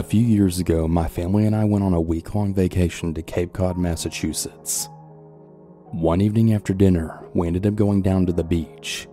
A 0.00 0.02
few 0.02 0.22
years 0.22 0.58
ago, 0.58 0.88
my 0.88 1.06
family 1.06 1.44
and 1.44 1.54
I 1.54 1.66
went 1.66 1.84
on 1.84 1.92
a 1.92 2.00
week 2.00 2.34
long 2.34 2.54
vacation 2.54 3.12
to 3.12 3.20
Cape 3.20 3.52
Cod, 3.52 3.76
Massachusetts. 3.76 4.88
One 5.90 6.22
evening 6.22 6.54
after 6.54 6.72
dinner, 6.72 7.22
we 7.34 7.46
ended 7.46 7.66
up 7.66 7.74
going 7.74 8.00
down 8.00 8.24
to 8.24 8.32
the 8.32 8.42
beach. 8.42 9.06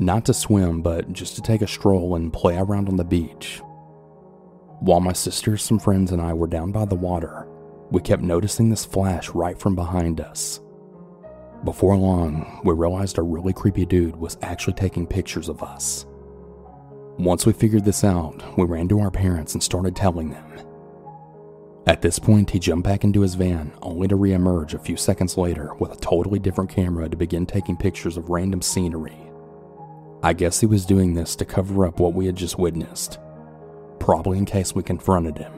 Not 0.00 0.24
to 0.24 0.34
swim, 0.34 0.82
but 0.82 1.12
just 1.12 1.36
to 1.36 1.42
take 1.42 1.62
a 1.62 1.68
stroll 1.68 2.16
and 2.16 2.32
play 2.32 2.58
around 2.58 2.88
on 2.88 2.96
the 2.96 3.04
beach. 3.04 3.62
While 4.80 4.98
my 4.98 5.12
sisters, 5.12 5.62
some 5.62 5.78
friends, 5.78 6.10
and 6.10 6.20
I 6.20 6.32
were 6.32 6.48
down 6.48 6.72
by 6.72 6.86
the 6.86 6.96
water, 6.96 7.46
we 7.92 8.00
kept 8.00 8.20
noticing 8.20 8.68
this 8.68 8.84
flash 8.84 9.28
right 9.28 9.56
from 9.56 9.76
behind 9.76 10.20
us. 10.20 10.60
Before 11.62 11.96
long, 11.96 12.60
we 12.64 12.74
realized 12.74 13.18
a 13.18 13.22
really 13.22 13.52
creepy 13.52 13.86
dude 13.86 14.16
was 14.16 14.38
actually 14.42 14.74
taking 14.74 15.06
pictures 15.06 15.48
of 15.48 15.62
us. 15.62 16.04
Once 17.20 17.44
we 17.44 17.52
figured 17.52 17.84
this 17.84 18.02
out, 18.02 18.42
we 18.56 18.64
ran 18.64 18.88
to 18.88 18.98
our 18.98 19.10
parents 19.10 19.52
and 19.52 19.62
started 19.62 19.94
telling 19.94 20.30
them. 20.30 20.42
At 21.86 22.00
this 22.00 22.18
point, 22.18 22.48
he 22.48 22.58
jumped 22.58 22.88
back 22.88 23.04
into 23.04 23.20
his 23.20 23.34
van, 23.34 23.74
only 23.82 24.08
to 24.08 24.16
reemerge 24.16 24.72
a 24.72 24.78
few 24.78 24.96
seconds 24.96 25.36
later 25.36 25.74
with 25.74 25.92
a 25.92 26.00
totally 26.00 26.38
different 26.38 26.70
camera 26.70 27.10
to 27.10 27.18
begin 27.18 27.44
taking 27.44 27.76
pictures 27.76 28.16
of 28.16 28.30
random 28.30 28.62
scenery. 28.62 29.18
I 30.22 30.32
guess 30.32 30.60
he 30.60 30.66
was 30.66 30.86
doing 30.86 31.12
this 31.12 31.36
to 31.36 31.44
cover 31.44 31.84
up 31.84 32.00
what 32.00 32.14
we 32.14 32.24
had 32.24 32.36
just 32.36 32.58
witnessed, 32.58 33.18
probably 33.98 34.38
in 34.38 34.46
case 34.46 34.74
we 34.74 34.82
confronted 34.82 35.36
him. 35.36 35.52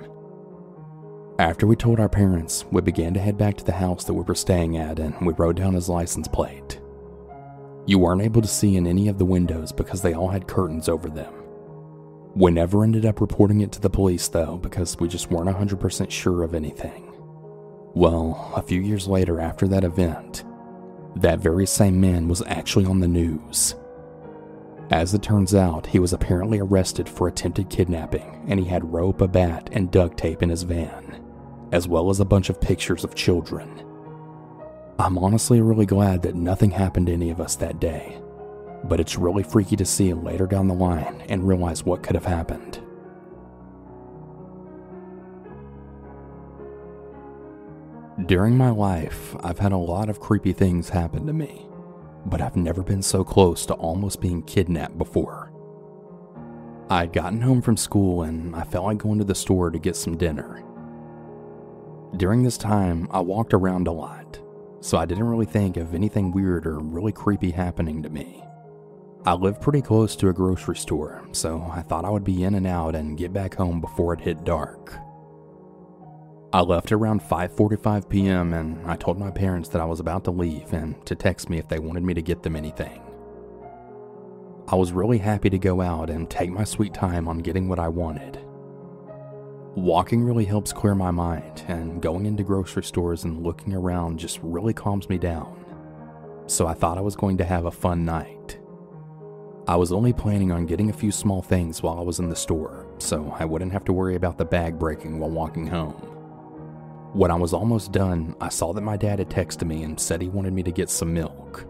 After 1.39 1.69
we 1.69 1.77
told 1.77 2.01
our 2.01 2.09
parents, 2.09 2.65
we 2.73 2.81
began 2.81 3.15
to 3.15 3.21
head 3.21 3.39
back 3.39 3.57
to 3.59 3.65
the 3.65 3.71
house 3.71 4.03
that 4.03 4.15
we 4.15 4.25
were 4.25 4.35
staying 4.35 4.79
at 4.79 4.99
and 4.99 5.15
we 5.25 5.33
wrote 5.35 5.55
down 5.57 5.75
his 5.75 5.89
license 5.89 6.27
plate. 6.27 6.81
You 7.87 8.01
weren't 8.01 8.23
able 8.23 8.43
to 8.43 8.49
see 8.49 8.77
in 8.77 8.89
any 8.89 9.07
of 9.07 9.19
the 9.19 9.25
windows 9.25 9.71
because 9.71 10.03
they 10.03 10.15
all 10.15 10.29
had 10.29 10.49
curtains 10.49 10.89
over 10.89 11.09
them. 11.09 11.33
We 12.35 12.51
never 12.51 12.83
ended 12.83 13.05
up 13.05 13.21
reporting 13.21 13.61
it 13.61 13.73
to 13.73 13.81
the 13.81 13.91
police, 13.91 14.29
though, 14.29 14.57
because 14.57 14.99
we 14.99 15.07
just 15.07 15.31
weren't 15.31 15.55
100% 15.55 16.11
sure 16.11 16.43
of 16.43 16.55
anything. 16.55 17.13
Well, 17.95 18.53
a 18.57 18.63
few 18.63 18.81
years 18.81 19.07
later, 19.07 19.39
after 19.39 19.69
that 19.69 19.85
event, 19.85 20.45
that 21.17 21.41
very 21.41 21.67
same 21.67 22.01
man 22.01 22.29
was 22.29 22.43
actually 22.47 22.87
on 22.87 23.01
the 23.01 23.09
news. 23.09 23.75
As 24.91 25.13
it 25.13 25.23
turns 25.23 25.55
out, 25.55 25.87
he 25.87 25.99
was 25.99 26.15
apparently 26.15 26.59
arrested 26.59 27.07
for 27.07 27.29
attempted 27.29 27.69
kidnapping, 27.69 28.45
and 28.49 28.59
he 28.59 28.67
had 28.67 28.91
rope, 28.91 29.21
a 29.21 29.29
bat, 29.29 29.69
and 29.73 29.91
duct 29.91 30.17
tape 30.17 30.43
in 30.43 30.49
his 30.49 30.63
van, 30.63 31.23
as 31.71 31.87
well 31.87 32.09
as 32.09 32.21
a 32.21 32.25
bunch 32.25 32.49
of 32.49 32.61
pictures 32.63 33.05
of 33.05 33.15
children. 33.15 33.85
I'm 34.99 35.19
honestly 35.19 35.61
really 35.61 35.87
glad 35.87 36.23
that 36.23 36.35
nothing 36.35 36.71
happened 36.71 37.09
to 37.09 37.13
any 37.13 37.29
of 37.29 37.41
us 37.41 37.57
that 37.57 37.79
day 37.79 38.22
but 38.85 39.01
it's 39.01 39.17
really 39.17 39.43
freaky 39.43 39.77
to 39.77 39.85
see 39.85 40.13
later 40.13 40.47
down 40.47 40.69
the 40.69 40.75
line 40.75 41.23
and 41.29 41.47
realize 41.47 41.85
what 41.85 42.03
could 42.03 42.15
have 42.15 42.25
happened. 42.25 42.81
During 48.27 48.57
my 48.57 48.71
life, 48.71 49.35
I've 49.43 49.59
had 49.59 49.73
a 49.73 49.77
lot 49.77 50.09
of 50.09 50.21
creepy 50.21 50.53
things 50.53 50.91
happen 50.91 51.27
to 51.27 51.33
me, 51.33 51.67
but 52.27 52.41
I've 52.41 52.57
never 52.57 52.83
been 52.83 53.03
so 53.03 53.25
close 53.25 53.65
to 53.67 53.75
almost 53.75 54.21
being 54.21 54.43
kidnapped 54.43 54.99
before. 54.99 55.51
I'd 56.91 57.13
gotten 57.13 57.41
home 57.41 57.63
from 57.63 57.77
school 57.77 58.23
and 58.23 58.55
I 58.55 58.65
felt 58.65 58.85
like 58.85 58.99
going 58.99 59.19
to 59.19 59.25
the 59.25 59.35
store 59.35 59.71
to 59.71 59.79
get 59.79 59.97
some 59.97 60.19
dinner. 60.19 60.63
During 62.17 62.43
this 62.43 62.59
time, 62.59 63.09
I 63.11 63.21
walked 63.21 63.55
around 63.55 63.89
a 63.89 63.93
lot, 63.93 64.39
so 64.81 64.99
I 64.99 65.07
didn't 65.07 65.25
really 65.25 65.47
think 65.47 65.79
of 65.79 65.95
anything 65.95 66.33
weird 66.33 66.67
or 66.67 66.79
really 66.81 67.13
creepy 67.13 67.51
happening 67.51 68.03
to 68.03 68.11
me. 68.11 68.45
I 69.25 69.35
live 69.35 69.61
pretty 69.61 69.83
close 69.83 70.17
to 70.17 70.31
a 70.31 70.33
grocery 70.33 70.75
store, 70.75 71.23
so 71.31 71.65
I 71.73 71.83
thought 71.83 72.05
I 72.05 72.11
would 72.11 72.25
be 72.25 72.43
in 72.43 72.57
and 72.57 72.67
out 72.67 72.97
and 72.97 73.17
get 73.17 73.33
back 73.33 73.55
home 73.55 73.81
before 73.81 74.13
it 74.15 74.21
hit 74.21 74.43
dark. 74.43 74.99
I 76.53 76.61
left 76.63 76.91
around 76.91 77.23
5:45 77.23 78.09
p.m. 78.09 78.53
and 78.53 78.85
I 78.85 78.97
told 78.97 79.21
my 79.21 79.31
parents 79.31 79.69
that 79.69 79.81
I 79.81 79.85
was 79.85 80.01
about 80.01 80.25
to 80.25 80.33
leave 80.33 80.73
and 80.73 81.07
to 81.07 81.15
text 81.15 81.49
me 81.49 81.59
if 81.59 81.69
they 81.69 81.79
wanted 81.79 82.03
me 82.03 82.15
to 82.15 82.21
get 82.21 82.43
them 82.43 82.57
anything. 82.57 83.01
I 84.67 84.75
was 84.75 84.91
really 84.93 85.19
happy 85.19 85.51
to 85.51 85.59
go 85.59 85.81
out 85.81 86.11
and 86.11 86.29
take 86.29 86.51
my 86.51 86.65
sweet 86.65 86.93
time 86.93 87.29
on 87.29 87.39
getting 87.39 87.69
what 87.69 87.79
I 87.79 87.89
wanted. 87.89 88.41
Walking 89.77 90.25
really 90.25 90.47
helps 90.47 90.73
clear 90.73 90.97
my 90.97 91.13
mind, 91.13 91.63
and 91.69 92.03
going 92.03 92.27
into 92.27 92.43
grocery 92.43 92.83
stores 92.83 93.23
and 93.23 93.45
looking 93.45 93.73
around 93.73 94.19
just 94.19 94.41
really 94.43 94.75
calms 94.75 95.09
me 95.09 95.17
down. 95.17 95.65
So 96.49 96.67
I 96.67 96.75
thought 96.75 96.99
I 96.99 97.03
was 97.03 97.15
going 97.15 97.39
to 97.39 97.45
have 97.45 97.67
a 97.67 97.71
fun 97.71 98.05
night. 98.05 98.42
I 99.69 99.77
was 99.77 99.93
only 99.93 100.13
planning 100.13 100.51
on 100.51 100.67
getting 100.67 100.91
a 100.91 100.93
few 100.93 101.13
small 101.13 101.41
things 101.41 101.85
while 101.85 101.97
I 101.97 102.03
was 102.03 102.19
in 102.19 102.29
the 102.29 102.35
store, 102.35 102.85
so 102.99 103.33
I 103.39 103.45
wouldn't 103.45 103.71
have 103.71 103.85
to 103.85 103.93
worry 103.93 104.17
about 104.17 104.37
the 104.37 104.45
bag 104.45 104.77
breaking 104.77 105.21
while 105.21 105.31
walking 105.31 105.69
home. 105.69 105.93
When 107.13 107.31
I 107.31 107.37
was 107.37 107.53
almost 107.53 107.93
done, 107.93 108.35
I 108.41 108.49
saw 108.49 108.73
that 108.73 108.81
my 108.81 108.97
dad 108.97 109.21
had 109.21 109.31
texted 109.31 109.65
me 109.65 109.85
and 109.85 110.01
said 110.01 110.21
he 110.21 110.29
wanted 110.29 110.53
me 110.53 110.65
to 110.65 110.73
get 110.73 110.91
some 110.91 111.15
milk. 111.15 111.65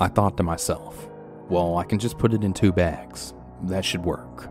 I 0.00 0.08
thought 0.08 0.36
to 0.36 0.42
myself, 0.42 1.08
well, 1.48 1.78
I 1.78 1.84
can 1.84 1.98
just 1.98 2.18
put 2.18 2.34
it 2.34 2.44
in 2.44 2.52
two 2.52 2.72
bags. 2.72 3.32
That 3.62 3.86
should 3.86 4.04
work. 4.04 4.50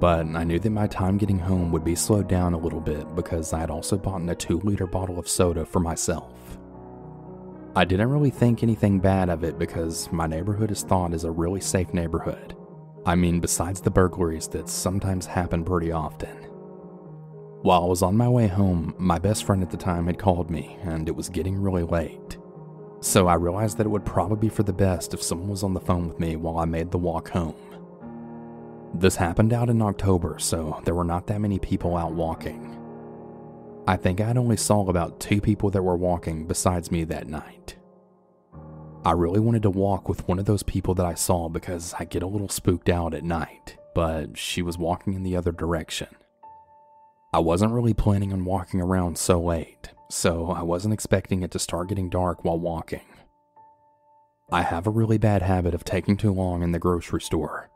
But 0.00 0.26
I 0.26 0.44
knew 0.44 0.58
that 0.58 0.70
my 0.70 0.86
time 0.86 1.16
getting 1.16 1.38
home 1.38 1.72
would 1.72 1.84
be 1.84 1.94
slowed 1.94 2.28
down 2.28 2.52
a 2.52 2.58
little 2.58 2.80
bit 2.80 3.14
because 3.14 3.54
I 3.54 3.60
had 3.60 3.70
also 3.70 3.96
bought 3.96 4.28
a 4.28 4.34
2 4.34 4.60
liter 4.60 4.86
bottle 4.86 5.18
of 5.18 5.28
soda 5.28 5.64
for 5.64 5.80
myself. 5.80 6.58
I 7.76 7.84
didn't 7.84 8.10
really 8.10 8.30
think 8.30 8.62
anything 8.62 8.98
bad 8.98 9.28
of 9.28 9.44
it 9.44 9.56
because 9.56 10.10
my 10.10 10.26
neighborhood 10.26 10.72
is 10.72 10.82
thought 10.82 11.14
as 11.14 11.22
a 11.22 11.30
really 11.30 11.60
safe 11.60 11.94
neighborhood. 11.94 12.56
I 13.06 13.14
mean, 13.14 13.38
besides 13.38 13.80
the 13.80 13.92
burglaries 13.92 14.48
that 14.48 14.68
sometimes 14.68 15.24
happen 15.24 15.64
pretty 15.64 15.92
often. 15.92 16.36
While 17.62 17.84
I 17.84 17.86
was 17.86 18.02
on 18.02 18.16
my 18.16 18.28
way 18.28 18.48
home, 18.48 18.94
my 18.98 19.20
best 19.20 19.44
friend 19.44 19.62
at 19.62 19.70
the 19.70 19.76
time 19.76 20.06
had 20.06 20.18
called 20.18 20.50
me, 20.50 20.78
and 20.82 21.08
it 21.08 21.14
was 21.14 21.28
getting 21.28 21.56
really 21.56 21.84
late. 21.84 22.38
So 23.00 23.28
I 23.28 23.34
realized 23.34 23.78
that 23.78 23.86
it 23.86 23.90
would 23.90 24.04
probably 24.04 24.38
be 24.38 24.48
for 24.48 24.64
the 24.64 24.72
best 24.72 25.14
if 25.14 25.22
someone 25.22 25.48
was 25.48 25.62
on 25.62 25.72
the 25.72 25.80
phone 25.80 26.08
with 26.08 26.18
me 26.18 26.34
while 26.36 26.58
I 26.58 26.64
made 26.64 26.90
the 26.90 26.98
walk 26.98 27.30
home. 27.30 27.54
This 28.94 29.14
happened 29.14 29.52
out 29.52 29.70
in 29.70 29.80
October, 29.80 30.38
so 30.40 30.80
there 30.84 30.94
were 30.94 31.04
not 31.04 31.28
that 31.28 31.40
many 31.40 31.60
people 31.60 31.96
out 31.96 32.12
walking. 32.12 32.79
I 33.86 33.96
think 33.96 34.20
I'd 34.20 34.36
only 34.36 34.56
saw 34.56 34.88
about 34.88 35.20
two 35.20 35.40
people 35.40 35.70
that 35.70 35.82
were 35.82 35.96
walking 35.96 36.46
besides 36.46 36.90
me 36.90 37.04
that 37.04 37.28
night. 37.28 37.76
I 39.04 39.12
really 39.12 39.40
wanted 39.40 39.62
to 39.62 39.70
walk 39.70 40.08
with 40.08 40.28
one 40.28 40.38
of 40.38 40.44
those 40.44 40.62
people 40.62 40.94
that 40.94 41.06
I 41.06 41.14
saw 41.14 41.48
because 41.48 41.94
I 41.98 42.04
get 42.04 42.22
a 42.22 42.26
little 42.26 42.50
spooked 42.50 42.90
out 42.90 43.14
at 43.14 43.24
night, 43.24 43.78
but 43.94 44.36
she 44.36 44.60
was 44.60 44.76
walking 44.76 45.14
in 45.14 45.22
the 45.22 45.36
other 45.36 45.52
direction. 45.52 46.08
I 47.32 47.38
wasn't 47.38 47.72
really 47.72 47.94
planning 47.94 48.32
on 48.32 48.44
walking 48.44 48.80
around 48.80 49.16
so 49.16 49.40
late, 49.40 49.90
so 50.10 50.50
I 50.50 50.62
wasn't 50.62 50.92
expecting 50.92 51.42
it 51.42 51.50
to 51.52 51.58
start 51.58 51.88
getting 51.88 52.10
dark 52.10 52.44
while 52.44 52.58
walking. 52.58 53.06
I 54.52 54.62
have 54.62 54.86
a 54.86 54.90
really 54.90 55.16
bad 55.16 55.42
habit 55.42 55.74
of 55.74 55.84
taking 55.84 56.16
too 56.16 56.32
long 56.32 56.62
in 56.62 56.72
the 56.72 56.78
grocery 56.78 57.22
store, 57.22 57.70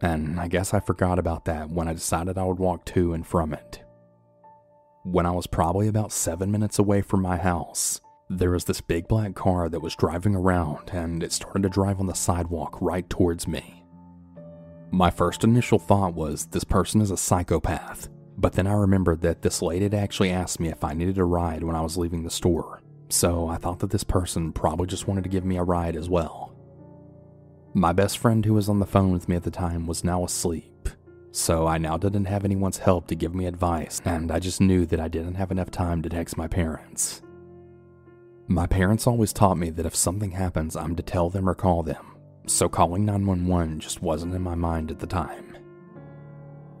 and 0.00 0.40
I 0.40 0.48
guess 0.48 0.74
I 0.74 0.80
forgot 0.80 1.18
about 1.18 1.44
that 1.44 1.70
when 1.70 1.86
I 1.86 1.92
decided 1.92 2.36
I 2.36 2.44
would 2.44 2.58
walk 2.58 2.84
to 2.86 3.12
and 3.12 3.26
from 3.26 3.52
it. 3.52 3.84
When 5.04 5.26
I 5.26 5.32
was 5.32 5.46
probably 5.46 5.86
about 5.86 6.12
seven 6.12 6.50
minutes 6.50 6.78
away 6.78 7.02
from 7.02 7.20
my 7.20 7.36
house, 7.36 8.00
there 8.30 8.52
was 8.52 8.64
this 8.64 8.80
big 8.80 9.06
black 9.06 9.34
car 9.34 9.68
that 9.68 9.82
was 9.82 9.94
driving 9.94 10.34
around 10.34 10.88
and 10.94 11.22
it 11.22 11.30
started 11.30 11.62
to 11.64 11.68
drive 11.68 12.00
on 12.00 12.06
the 12.06 12.14
sidewalk 12.14 12.78
right 12.80 13.08
towards 13.10 13.46
me. 13.46 13.84
My 14.90 15.10
first 15.10 15.44
initial 15.44 15.78
thought 15.78 16.14
was 16.14 16.46
this 16.46 16.64
person 16.64 17.02
is 17.02 17.10
a 17.10 17.18
psychopath, 17.18 18.08
but 18.38 18.54
then 18.54 18.66
I 18.66 18.72
remembered 18.72 19.20
that 19.20 19.42
this 19.42 19.60
lady 19.60 19.84
had 19.84 19.92
actually 19.92 20.30
asked 20.30 20.58
me 20.58 20.68
if 20.68 20.82
I 20.82 20.94
needed 20.94 21.18
a 21.18 21.24
ride 21.24 21.62
when 21.62 21.76
I 21.76 21.82
was 21.82 21.98
leaving 21.98 22.24
the 22.24 22.30
store, 22.30 22.80
so 23.10 23.46
I 23.46 23.58
thought 23.58 23.80
that 23.80 23.90
this 23.90 24.04
person 24.04 24.52
probably 24.52 24.86
just 24.86 25.06
wanted 25.06 25.24
to 25.24 25.30
give 25.30 25.44
me 25.44 25.58
a 25.58 25.62
ride 25.62 25.96
as 25.96 26.08
well. 26.08 26.56
My 27.74 27.92
best 27.92 28.16
friend 28.16 28.42
who 28.42 28.54
was 28.54 28.70
on 28.70 28.78
the 28.78 28.86
phone 28.86 29.12
with 29.12 29.28
me 29.28 29.36
at 29.36 29.42
the 29.42 29.50
time 29.50 29.86
was 29.86 30.02
now 30.02 30.24
asleep, 30.24 30.73
so 31.34 31.66
I 31.66 31.78
now 31.78 31.96
didn't 31.96 32.26
have 32.26 32.44
anyone's 32.44 32.78
help 32.78 33.08
to 33.08 33.16
give 33.16 33.34
me 33.34 33.46
advice, 33.46 34.00
and 34.04 34.30
I 34.30 34.38
just 34.38 34.60
knew 34.60 34.86
that 34.86 35.00
I 35.00 35.08
didn't 35.08 35.34
have 35.34 35.50
enough 35.50 35.68
time 35.68 36.00
to 36.02 36.08
text 36.08 36.36
my 36.36 36.46
parents. 36.46 37.22
My 38.46 38.68
parents 38.68 39.08
always 39.08 39.32
taught 39.32 39.58
me 39.58 39.70
that 39.70 39.84
if 39.84 39.96
something 39.96 40.30
happens, 40.30 40.76
I'm 40.76 40.94
to 40.94 41.02
tell 41.02 41.30
them 41.30 41.48
or 41.48 41.56
call 41.56 41.82
them, 41.82 42.06
so 42.46 42.68
calling 42.68 43.04
911 43.04 43.80
just 43.80 44.00
wasn't 44.00 44.32
in 44.32 44.42
my 44.42 44.54
mind 44.54 44.92
at 44.92 45.00
the 45.00 45.08
time. 45.08 45.58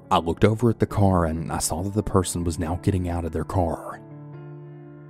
I 0.08 0.18
looked 0.18 0.44
over 0.44 0.70
at 0.70 0.78
the 0.78 0.86
car 0.86 1.24
and 1.24 1.50
I 1.50 1.58
saw 1.58 1.82
that 1.82 1.94
the 1.94 2.04
person 2.04 2.44
was 2.44 2.56
now 2.56 2.76
getting 2.76 3.08
out 3.08 3.24
of 3.24 3.32
their 3.32 3.42
car. 3.42 4.00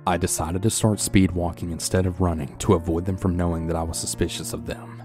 I 0.07 0.17
decided 0.17 0.63
to 0.63 0.71
start 0.71 0.99
speed 0.99 1.29
walking 1.33 1.69
instead 1.69 2.07
of 2.07 2.19
running 2.19 2.57
to 2.57 2.73
avoid 2.73 3.05
them 3.05 3.17
from 3.17 3.37
knowing 3.37 3.67
that 3.67 3.75
I 3.75 3.83
was 3.83 3.99
suspicious 3.99 4.53
of 4.53 4.65
them. 4.65 5.03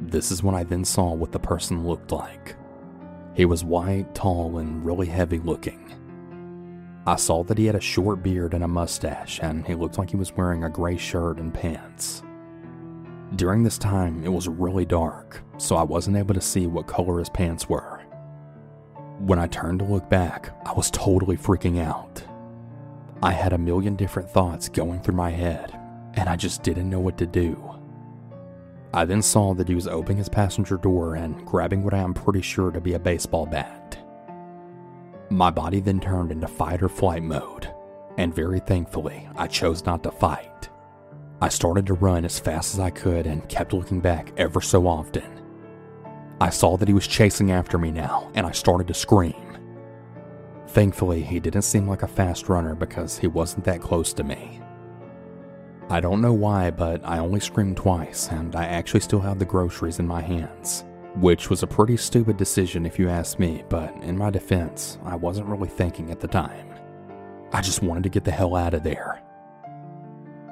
This 0.00 0.32
is 0.32 0.42
when 0.42 0.56
I 0.56 0.64
then 0.64 0.84
saw 0.84 1.12
what 1.12 1.30
the 1.30 1.38
person 1.38 1.86
looked 1.86 2.10
like. 2.10 2.56
He 3.36 3.44
was 3.44 3.62
white, 3.62 4.14
tall, 4.14 4.56
and 4.58 4.82
really 4.82 5.06
heavy 5.06 5.38
looking. 5.38 5.92
I 7.06 7.16
saw 7.16 7.44
that 7.44 7.58
he 7.58 7.66
had 7.66 7.74
a 7.74 7.80
short 7.80 8.22
beard 8.22 8.54
and 8.54 8.64
a 8.64 8.68
mustache, 8.68 9.40
and 9.42 9.66
he 9.66 9.74
looked 9.74 9.98
like 9.98 10.08
he 10.08 10.16
was 10.16 10.32
wearing 10.32 10.64
a 10.64 10.70
gray 10.70 10.96
shirt 10.96 11.38
and 11.38 11.52
pants. 11.52 12.22
During 13.36 13.62
this 13.62 13.76
time, 13.76 14.24
it 14.24 14.32
was 14.32 14.48
really 14.48 14.86
dark, 14.86 15.42
so 15.58 15.76
I 15.76 15.82
wasn't 15.82 16.16
able 16.16 16.32
to 16.32 16.40
see 16.40 16.66
what 16.66 16.86
color 16.86 17.18
his 17.18 17.28
pants 17.28 17.68
were. 17.68 18.00
When 19.18 19.38
I 19.38 19.48
turned 19.48 19.80
to 19.80 19.84
look 19.84 20.08
back, 20.08 20.50
I 20.66 20.72
was 20.72 20.90
totally 20.90 21.36
freaking 21.36 21.78
out. 21.78 22.22
I 23.22 23.32
had 23.32 23.52
a 23.52 23.58
million 23.58 23.96
different 23.96 24.30
thoughts 24.30 24.70
going 24.70 25.00
through 25.00 25.14
my 25.14 25.30
head, 25.30 25.78
and 26.14 26.26
I 26.28 26.36
just 26.36 26.62
didn't 26.62 26.88
know 26.88 27.00
what 27.00 27.18
to 27.18 27.26
do. 27.26 27.62
I 28.96 29.04
then 29.04 29.20
saw 29.20 29.52
that 29.52 29.68
he 29.68 29.74
was 29.74 29.86
opening 29.86 30.16
his 30.16 30.30
passenger 30.30 30.78
door 30.78 31.16
and 31.16 31.44
grabbing 31.44 31.84
what 31.84 31.92
I 31.92 31.98
am 31.98 32.14
pretty 32.14 32.40
sure 32.40 32.70
to 32.70 32.80
be 32.80 32.94
a 32.94 32.98
baseball 32.98 33.44
bat. 33.44 33.98
My 35.28 35.50
body 35.50 35.80
then 35.80 36.00
turned 36.00 36.32
into 36.32 36.48
fight 36.48 36.82
or 36.82 36.88
flight 36.88 37.22
mode, 37.22 37.70
and 38.16 38.34
very 38.34 38.58
thankfully, 38.58 39.28
I 39.36 39.48
chose 39.48 39.84
not 39.84 40.02
to 40.04 40.10
fight. 40.10 40.70
I 41.42 41.50
started 41.50 41.84
to 41.88 41.92
run 41.92 42.24
as 42.24 42.38
fast 42.38 42.72
as 42.72 42.80
I 42.80 42.88
could 42.88 43.26
and 43.26 43.46
kept 43.50 43.74
looking 43.74 44.00
back 44.00 44.32
ever 44.38 44.62
so 44.62 44.86
often. 44.86 45.42
I 46.40 46.48
saw 46.48 46.78
that 46.78 46.88
he 46.88 46.94
was 46.94 47.06
chasing 47.06 47.50
after 47.52 47.76
me 47.76 47.90
now, 47.90 48.30
and 48.34 48.46
I 48.46 48.52
started 48.52 48.88
to 48.88 48.94
scream. 48.94 49.58
Thankfully, 50.68 51.22
he 51.22 51.38
didn't 51.38 51.62
seem 51.62 51.86
like 51.86 52.02
a 52.02 52.08
fast 52.08 52.48
runner 52.48 52.74
because 52.74 53.18
he 53.18 53.26
wasn't 53.26 53.66
that 53.66 53.82
close 53.82 54.14
to 54.14 54.24
me. 54.24 54.62
I 55.88 56.00
don't 56.00 56.20
know 56.20 56.32
why, 56.32 56.72
but 56.72 57.00
I 57.04 57.18
only 57.18 57.38
screamed 57.38 57.76
twice, 57.76 58.28
and 58.32 58.56
I 58.56 58.64
actually 58.64 59.00
still 59.00 59.20
had 59.20 59.38
the 59.38 59.44
groceries 59.44 60.00
in 60.00 60.06
my 60.06 60.20
hands. 60.20 60.84
Which 61.14 61.48
was 61.48 61.62
a 61.62 61.66
pretty 61.68 61.96
stupid 61.96 62.36
decision 62.36 62.84
if 62.84 62.98
you 62.98 63.08
ask 63.08 63.38
me, 63.38 63.62
but 63.68 63.94
in 64.02 64.18
my 64.18 64.30
defense, 64.30 64.98
I 65.04 65.14
wasn't 65.14 65.46
really 65.46 65.68
thinking 65.68 66.10
at 66.10 66.18
the 66.18 66.26
time. 66.26 66.74
I 67.52 67.62
just 67.62 67.82
wanted 67.82 68.02
to 68.02 68.08
get 68.08 68.24
the 68.24 68.32
hell 68.32 68.56
out 68.56 68.74
of 68.74 68.82
there. 68.82 69.22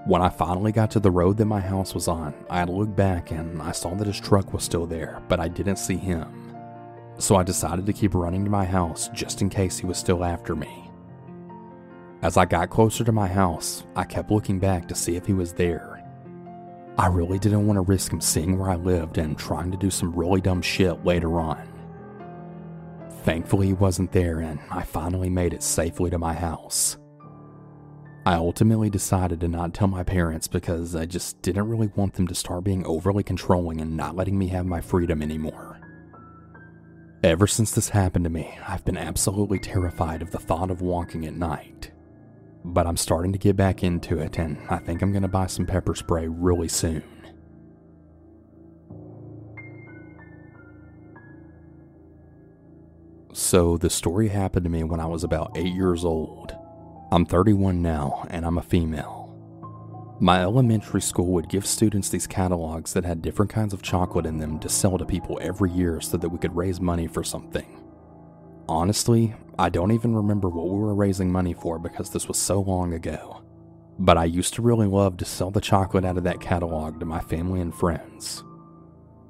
When 0.07 0.23
I 0.23 0.29
finally 0.29 0.71
got 0.71 0.93
to 0.93 1.01
the 1.01 1.11
road 1.11 1.37
that 1.39 1.47
my 1.47 1.61
house 1.61 1.95
was 1.95 2.07
on, 2.07 2.33
I 2.49 2.63
looked 2.65 2.95
back 2.95 3.33
and 3.33 3.61
I 3.61 3.73
saw 3.73 3.95
that 3.95 4.07
his 4.07 4.21
truck 4.21 4.53
was 4.53 4.63
still 4.63 4.87
there, 4.87 5.21
but 5.29 5.41
I 5.41 5.49
didn't 5.49 5.77
see 5.77 5.97
him. 5.97 6.55
So 7.19 7.35
I 7.35 7.43
decided 7.43 7.87
to 7.87 7.93
keep 7.93 8.15
running 8.15 8.45
to 8.45 8.51
my 8.51 8.65
house 8.65 9.09
just 9.09 9.43
in 9.43 9.51
case 9.51 9.79
he 9.79 9.87
was 9.87 9.99
still 9.99 10.23
after 10.23 10.55
me. 10.55 10.84
As 12.25 12.39
I 12.39 12.47
got 12.47 12.71
closer 12.71 13.05
to 13.05 13.13
my 13.13 13.29
house, 13.29 13.85
I 13.95 14.05
kept 14.05 14.31
looking 14.31 14.59
back 14.59 14.89
to 14.89 14.95
see 14.95 15.15
if 15.15 15.27
he 15.27 15.35
was 15.35 15.53
there. 15.53 16.03
I 16.97 17.09
really 17.09 17.39
didn't 17.39 17.67
want 17.67 17.77
to 17.77 17.83
risk 17.83 18.15
him 18.15 18.23
seeing 18.23 18.59
where 18.59 18.71
I 18.71 18.77
lived 18.77 19.19
and 19.19 19.37
trying 19.37 19.71
to 19.73 19.77
do 19.77 19.91
some 19.91 20.17
really 20.17 20.41
dumb 20.41 20.63
shit 20.63 21.05
later 21.05 21.39
on. 21.39 21.69
Thankfully, 23.25 23.67
he 23.67 23.73
wasn't 23.75 24.11
there, 24.13 24.41
and 24.41 24.59
I 24.71 24.85
finally 24.85 25.29
made 25.29 25.53
it 25.53 25.63
safely 25.63 26.09
to 26.09 26.19
my 26.19 26.33
house. 26.33 26.97
I 28.25 28.37
ultimately 28.37 28.89
decided 28.89 29.41
to 29.41 29.49
not 29.49 29.75
tell 29.75 29.89
my 29.89 30.03
parents 30.03 30.49
because 30.49 30.97
I 30.97 31.05
just 31.05 31.43
didn't 31.43 31.69
really 31.69 31.91
want 31.95 32.15
them 32.15 32.27
to 32.29 32.35
start 32.35 32.65
being 32.65 32.87
overly 32.87 33.23
controlling 33.23 33.83
and 33.83 33.99
not 33.99 34.17
letting 34.17 34.39
me 34.39 34.47
have 34.47 34.65
my 34.65 34.81
freedom 34.81 35.21
anymore. 35.21 35.79
Ever 37.23 37.47
since 37.47 37.73
this 37.73 37.91
happened 37.91 38.25
to 38.25 38.31
me, 38.31 38.57
I've 38.67 38.85
been 38.87 38.97
absolutely 38.97 39.59
terrified 39.59 40.23
of 40.23 40.31
the 40.31 40.39
thought 40.39 40.71
of 40.71 40.81
walking 40.81 41.27
at 41.27 41.35
night 41.35 41.91
but 42.65 42.87
I'm 42.87 42.97
starting 42.97 43.33
to 43.33 43.39
get 43.39 43.57
back 43.57 43.85
into 43.85 44.19
it, 44.19 44.39
and 44.39 44.57
I 44.71 44.79
think 44.79 45.03
I'm 45.03 45.13
going 45.13 45.23
to 45.23 45.29
buy 45.29 45.47
some 45.47 45.67
pepper 45.67 45.95
spray 45.95 46.27
really 46.27 46.69
soon. 46.69 47.03
So, 53.33 53.77
the 53.77 53.91
story 53.91 54.29
happened 54.29 54.65
to 54.65 54.71
me 54.71 54.85
when 54.85 55.01
I 55.01 55.07
was 55.07 55.25
about 55.25 55.57
8 55.57 55.75
years 55.75 56.05
old. 56.05 56.57
I'm 57.11 57.27
31 57.27 57.83
now, 57.83 58.27
and 58.31 58.47
I'm 58.47 58.59
a 58.59 58.63
female. 58.63 59.23
My 60.21 60.41
elementary 60.41 61.03
school 61.03 61.27
would 61.33 61.49
give 61.49 61.67
students 61.67 62.09
these 62.09 62.27
catalogs 62.27 62.93
that 62.93 63.05
had 63.05 63.21
different 63.21 63.51
kinds 63.51 63.75
of 63.75 63.83
chocolate 63.83 64.27
in 64.27 64.39
them 64.39 64.61
to 64.61 64.69
sell 64.69 64.97
to 64.97 65.05
people 65.05 65.39
every 65.43 65.71
year 65.73 66.01
so 66.01 66.17
that 66.17 66.29
we 66.29 66.39
could 66.39 66.57
raise 66.57 66.81
money 66.81 67.09
for 67.09 67.25
something. 67.25 67.83
Honestly, 68.69 69.35
I 69.59 69.69
don't 69.69 69.93
even 69.93 70.15
remember 70.15 70.49
what 70.49 70.69
we 70.69 70.79
were 70.79 70.95
raising 70.95 71.31
money 71.31 71.55
for 71.55 71.79
because 71.79 72.11
this 72.11 72.27
was 72.27 72.39
so 72.39 72.61
long 72.61 72.93
ago. 72.93 73.43
But 73.99 74.19
I 74.19 74.25
used 74.25 74.55
to 74.55 74.63
really 74.63 74.89
love 74.89 75.17
to 75.19 75.25
sell 75.25 75.53
the 75.53 75.61
chocolate 75.61 76.05
out 76.05 76.19
of 76.19 76.25
that 76.25 76.41
catalog 76.41 76.99
to 76.99 77.07
my 77.07 77.21
family 77.21 77.61
and 77.61 77.73
friends. 77.73 78.43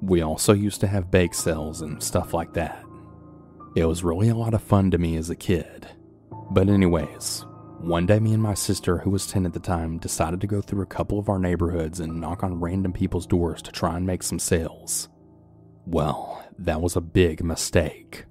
We 0.01 0.21
also 0.21 0.53
used 0.53 0.81
to 0.81 0.87
have 0.87 1.11
bake 1.11 1.35
sales 1.35 1.81
and 1.81 2.01
stuff 2.01 2.33
like 2.33 2.53
that. 2.53 2.83
It 3.75 3.85
was 3.85 4.03
really 4.03 4.29
a 4.29 4.35
lot 4.35 4.53
of 4.53 4.63
fun 4.63 4.89
to 4.91 4.97
me 4.97 5.15
as 5.17 5.29
a 5.29 5.35
kid. 5.35 5.87
But, 6.49 6.69
anyways, 6.69 7.45
one 7.79 8.07
day 8.07 8.19
me 8.19 8.33
and 8.33 8.41
my 8.41 8.55
sister, 8.55 8.97
who 8.97 9.11
was 9.11 9.27
10 9.27 9.45
at 9.45 9.53
the 9.53 9.59
time, 9.59 9.99
decided 9.99 10.41
to 10.41 10.47
go 10.47 10.61
through 10.61 10.81
a 10.81 10.87
couple 10.87 11.19
of 11.19 11.29
our 11.29 11.37
neighborhoods 11.37 11.99
and 11.99 12.19
knock 12.19 12.43
on 12.43 12.59
random 12.59 12.93
people's 12.93 13.27
doors 13.27 13.61
to 13.61 13.71
try 13.71 13.95
and 13.95 14.05
make 14.07 14.23
some 14.23 14.39
sales. 14.39 15.09
Well, 15.85 16.43
that 16.57 16.81
was 16.81 16.95
a 16.95 17.01
big 17.01 17.43
mistake. 17.43 18.25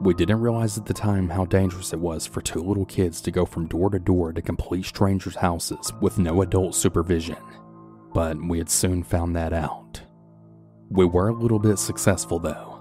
We 0.00 0.12
didn't 0.14 0.40
realize 0.40 0.76
at 0.76 0.84
the 0.84 0.94
time 0.94 1.28
how 1.28 1.46
dangerous 1.46 1.92
it 1.92 1.98
was 1.98 2.26
for 2.26 2.42
two 2.42 2.60
little 2.62 2.84
kids 2.84 3.20
to 3.22 3.30
go 3.30 3.46
from 3.46 3.66
door 3.66 3.90
to 3.90 3.98
door 3.98 4.32
to 4.32 4.42
complete 4.42 4.84
strangers' 4.84 5.36
houses 5.36 5.92
with 6.00 6.18
no 6.18 6.42
adult 6.42 6.74
supervision, 6.74 7.38
but 8.12 8.36
we 8.36 8.58
had 8.58 8.68
soon 8.68 9.02
found 9.02 9.34
that 9.36 9.52
out. 9.52 10.02
We 10.90 11.06
were 11.06 11.28
a 11.28 11.34
little 11.34 11.58
bit 11.58 11.78
successful 11.78 12.38
though. 12.38 12.74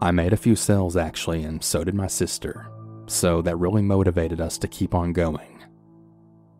I 0.00 0.12
made 0.12 0.32
a 0.32 0.38
few 0.38 0.54
sales 0.54 0.96
actually, 0.96 1.42
and 1.42 1.62
so 1.62 1.82
did 1.82 1.94
my 1.94 2.06
sister, 2.06 2.70
so 3.06 3.42
that 3.42 3.56
really 3.56 3.82
motivated 3.82 4.40
us 4.40 4.56
to 4.58 4.68
keep 4.68 4.94
on 4.94 5.12
going. 5.12 5.64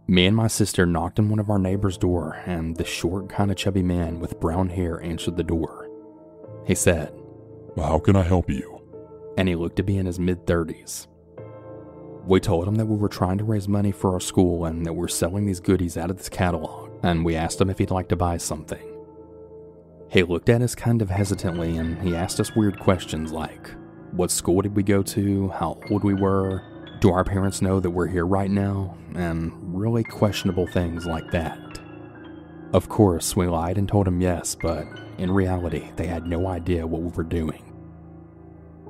Me 0.06 0.26
and 0.26 0.36
my 0.36 0.48
sister 0.48 0.84
knocked 0.84 1.18
on 1.18 1.30
one 1.30 1.38
of 1.38 1.48
our 1.48 1.58
neighbor's 1.58 1.96
door, 1.96 2.42
and 2.44 2.76
the 2.76 2.84
short, 2.84 3.28
kind 3.28 3.50
of 3.50 3.56
chubby 3.56 3.82
man 3.82 4.20
with 4.20 4.40
brown 4.40 4.68
hair 4.68 5.00
answered 5.02 5.36
the 5.36 5.42
door. 5.42 5.88
He 6.66 6.74
said, 6.74 7.12
How 7.76 7.98
can 7.98 8.16
I 8.16 8.22
help 8.22 8.50
you? 8.50 8.73
And 9.36 9.48
he 9.48 9.54
looked 9.54 9.76
to 9.76 9.82
be 9.82 9.96
in 9.98 10.06
his 10.06 10.18
mid 10.18 10.46
30s. 10.46 11.06
We 12.26 12.40
told 12.40 12.66
him 12.66 12.76
that 12.76 12.86
we 12.86 12.96
were 12.96 13.08
trying 13.08 13.38
to 13.38 13.44
raise 13.44 13.68
money 13.68 13.92
for 13.92 14.12
our 14.14 14.20
school 14.20 14.64
and 14.64 14.86
that 14.86 14.94
we're 14.94 15.08
selling 15.08 15.44
these 15.44 15.60
goodies 15.60 15.98
out 15.98 16.10
of 16.10 16.16
this 16.16 16.30
catalog, 16.30 16.90
and 17.02 17.24
we 17.24 17.36
asked 17.36 17.60
him 17.60 17.68
if 17.68 17.78
he'd 17.78 17.90
like 17.90 18.08
to 18.08 18.16
buy 18.16 18.38
something. 18.38 18.94
He 20.10 20.22
looked 20.22 20.48
at 20.48 20.62
us 20.62 20.74
kind 20.74 21.02
of 21.02 21.10
hesitantly 21.10 21.76
and 21.76 22.00
he 22.00 22.14
asked 22.14 22.38
us 22.38 22.54
weird 22.54 22.78
questions 22.78 23.32
like 23.32 23.70
What 24.12 24.30
school 24.30 24.62
did 24.62 24.76
we 24.76 24.82
go 24.82 25.02
to? 25.02 25.48
How 25.48 25.80
old 25.90 26.04
we 26.04 26.14
were? 26.14 26.62
Do 27.00 27.10
our 27.10 27.24
parents 27.24 27.60
know 27.60 27.80
that 27.80 27.90
we're 27.90 28.06
here 28.06 28.24
right 28.24 28.50
now? 28.50 28.96
And 29.14 29.52
really 29.76 30.04
questionable 30.04 30.66
things 30.68 31.04
like 31.04 31.30
that. 31.32 31.58
Of 32.72 32.88
course, 32.88 33.36
we 33.36 33.46
lied 33.48 33.76
and 33.76 33.88
told 33.88 34.08
him 34.08 34.20
yes, 34.20 34.54
but 34.54 34.86
in 35.18 35.30
reality, 35.30 35.90
they 35.96 36.06
had 36.06 36.26
no 36.26 36.46
idea 36.46 36.86
what 36.86 37.02
we 37.02 37.10
were 37.10 37.24
doing. 37.24 37.73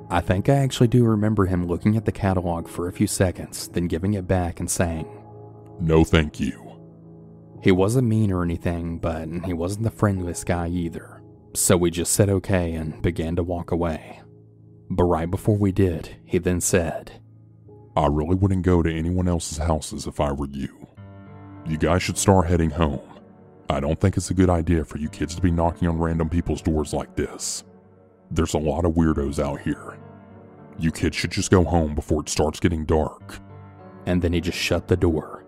I 0.09 0.21
think 0.21 0.49
I 0.49 0.55
actually 0.55 0.87
do 0.87 1.03
remember 1.03 1.45
him 1.45 1.65
looking 1.65 1.97
at 1.97 2.05
the 2.05 2.11
catalog 2.11 2.67
for 2.67 2.87
a 2.87 2.93
few 2.93 3.07
seconds, 3.07 3.67
then 3.69 3.87
giving 3.87 4.13
it 4.13 4.27
back 4.27 4.59
and 4.59 4.69
saying, 4.69 5.07
No, 5.79 6.03
thank 6.03 6.39
you. 6.39 6.61
He 7.61 7.71
wasn't 7.71 8.07
mean 8.07 8.31
or 8.31 8.43
anything, 8.43 8.99
but 8.99 9.27
he 9.45 9.53
wasn't 9.53 9.83
the 9.83 9.91
friendliest 9.91 10.45
guy 10.45 10.67
either. 10.67 11.23
So 11.55 11.77
we 11.77 11.89
just 11.89 12.13
said 12.13 12.29
okay 12.29 12.73
and 12.73 13.01
began 13.01 13.35
to 13.37 13.43
walk 13.43 13.71
away. 13.71 14.21
But 14.89 15.05
right 15.05 15.29
before 15.29 15.57
we 15.57 15.71
did, 15.71 16.17
he 16.25 16.37
then 16.37 16.61
said, 16.61 17.13
I 17.97 18.07
really 18.07 18.35
wouldn't 18.35 18.63
go 18.63 18.83
to 18.83 18.93
anyone 18.93 19.27
else's 19.27 19.57
houses 19.57 20.05
if 20.05 20.19
I 20.19 20.31
were 20.31 20.49
you. 20.51 20.87
You 21.65 21.77
guys 21.77 22.03
should 22.03 22.17
start 22.17 22.45
heading 22.47 22.69
home. 22.69 23.01
I 23.69 23.79
don't 23.79 23.99
think 23.99 24.17
it's 24.17 24.29
a 24.29 24.35
good 24.35 24.49
idea 24.49 24.85
for 24.85 24.99
you 24.99 25.09
kids 25.09 25.33
to 25.35 25.41
be 25.41 25.49
knocking 25.49 25.87
on 25.87 25.97
random 25.97 26.29
people's 26.29 26.61
doors 26.61 26.93
like 26.93 27.15
this. 27.15 27.63
There's 28.35 28.53
a 28.53 28.59
lot 28.59 28.83
of 28.83 28.95
weirdos 28.95 29.41
out 29.41 29.61
here. 29.61 29.97
You 30.77 30.91
kids 30.91 31.15
should 31.15 31.31
just 31.31 31.49
go 31.49 31.63
home 31.63 31.95
before 31.95 32.21
it 32.21 32.27
starts 32.27 32.59
getting 32.59 32.83
dark. 32.83 33.39
And 34.05 34.21
then 34.21 34.33
he 34.33 34.41
just 34.41 34.57
shut 34.57 34.89
the 34.89 34.97
door. 34.97 35.45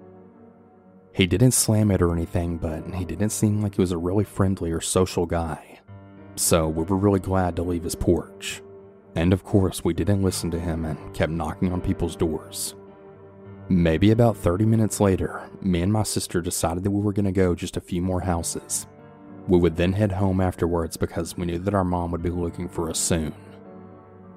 He 1.12 1.28
didn't 1.28 1.52
slam 1.52 1.92
it 1.92 2.02
or 2.02 2.14
anything, 2.14 2.58
but 2.58 2.94
he 2.94 3.04
didn't 3.04 3.32
seem 3.32 3.62
like 3.62 3.76
he 3.76 3.82
was 3.82 3.92
a 3.92 3.98
really 3.98 4.24
friendly 4.24 4.72
or 4.72 4.80
social 4.80 5.26
guy. 5.26 5.82
So 6.38 6.70
we 6.70 6.84
were 6.84 6.96
really 6.96 7.20
glad 7.20 7.58
to 7.58 7.64
leave 7.64 7.84
his 7.84 7.96
porch. 7.96 8.62
And 9.16 9.34
of 9.34 9.44
course, 9.44 9.84
we 9.84 9.94
didn't 9.94 10.24
listen 10.24 10.50
to 10.52 10.60
him 10.60 10.86
and 10.86 11.14
kept 11.14 11.32
knocking 11.32 11.74
on 11.74 11.82
people's 11.82 12.16
doors. 12.16 12.76
Maybe 13.68 14.12
about 14.12 14.38
30 14.38 14.66
minutes 14.66 15.02
later, 15.02 15.50
me 15.62 15.82
and 15.82 15.92
my 15.92 16.04
sister 16.04 16.40
decided 16.40 16.84
that 16.86 16.92
we 16.92 17.02
were 17.02 17.12
going 17.12 17.26
to 17.26 17.34
go 17.34 17.54
just 17.54 17.76
a 17.76 17.82
few 17.82 18.02
more 18.02 18.22
houses. 18.22 18.88
We 19.48 19.58
would 19.58 19.76
then 19.76 19.94
head 19.94 20.12
home 20.12 20.42
afterwards 20.42 20.98
because 20.98 21.38
we 21.38 21.46
knew 21.46 21.60
that 21.60 21.74
our 21.74 21.84
mom 21.84 22.12
would 22.12 22.24
be 22.24 22.30
looking 22.30 22.68
for 22.68 22.90
us 22.90 23.00
soon. 23.00 23.34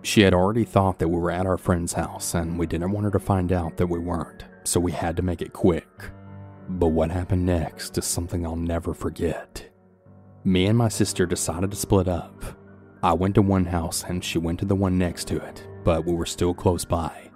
She 0.02 0.22
had 0.22 0.32
already 0.32 0.64
thought 0.64 0.98
that 0.98 1.08
we 1.08 1.18
were 1.18 1.30
at 1.30 1.46
our 1.46 1.58
friend's 1.58 1.92
house, 1.92 2.34
and 2.34 2.58
we 2.58 2.66
didn't 2.66 2.92
want 2.92 3.04
her 3.04 3.10
to 3.10 3.18
find 3.18 3.52
out 3.52 3.76
that 3.76 3.88
we 3.88 3.98
weren't, 3.98 4.44
so 4.64 4.80
we 4.80 4.92
had 4.92 5.16
to 5.16 5.22
make 5.22 5.42
it 5.42 5.52
quick. 5.52 5.88
But 6.68 6.88
what 6.88 7.10
happened 7.10 7.44
next 7.44 7.98
is 7.98 8.04
something 8.04 8.46
I'll 8.46 8.56
never 8.56 8.94
forget. 8.94 9.68
Me 10.44 10.66
and 10.66 10.78
my 10.78 10.88
sister 10.88 11.26
decided 11.26 11.70
to 11.70 11.76
split 11.76 12.08
up. 12.08 12.42
I 13.02 13.12
went 13.12 13.34
to 13.34 13.42
one 13.42 13.64
house 13.64 14.04
and 14.04 14.24
she 14.24 14.38
went 14.38 14.58
to 14.60 14.64
the 14.64 14.74
one 14.74 14.96
next 14.96 15.26
to 15.28 15.36
it, 15.36 15.66
but 15.84 16.06
we 16.06 16.14
were 16.14 16.26
still 16.26 16.54
close 16.54 16.84
by. 16.84 17.30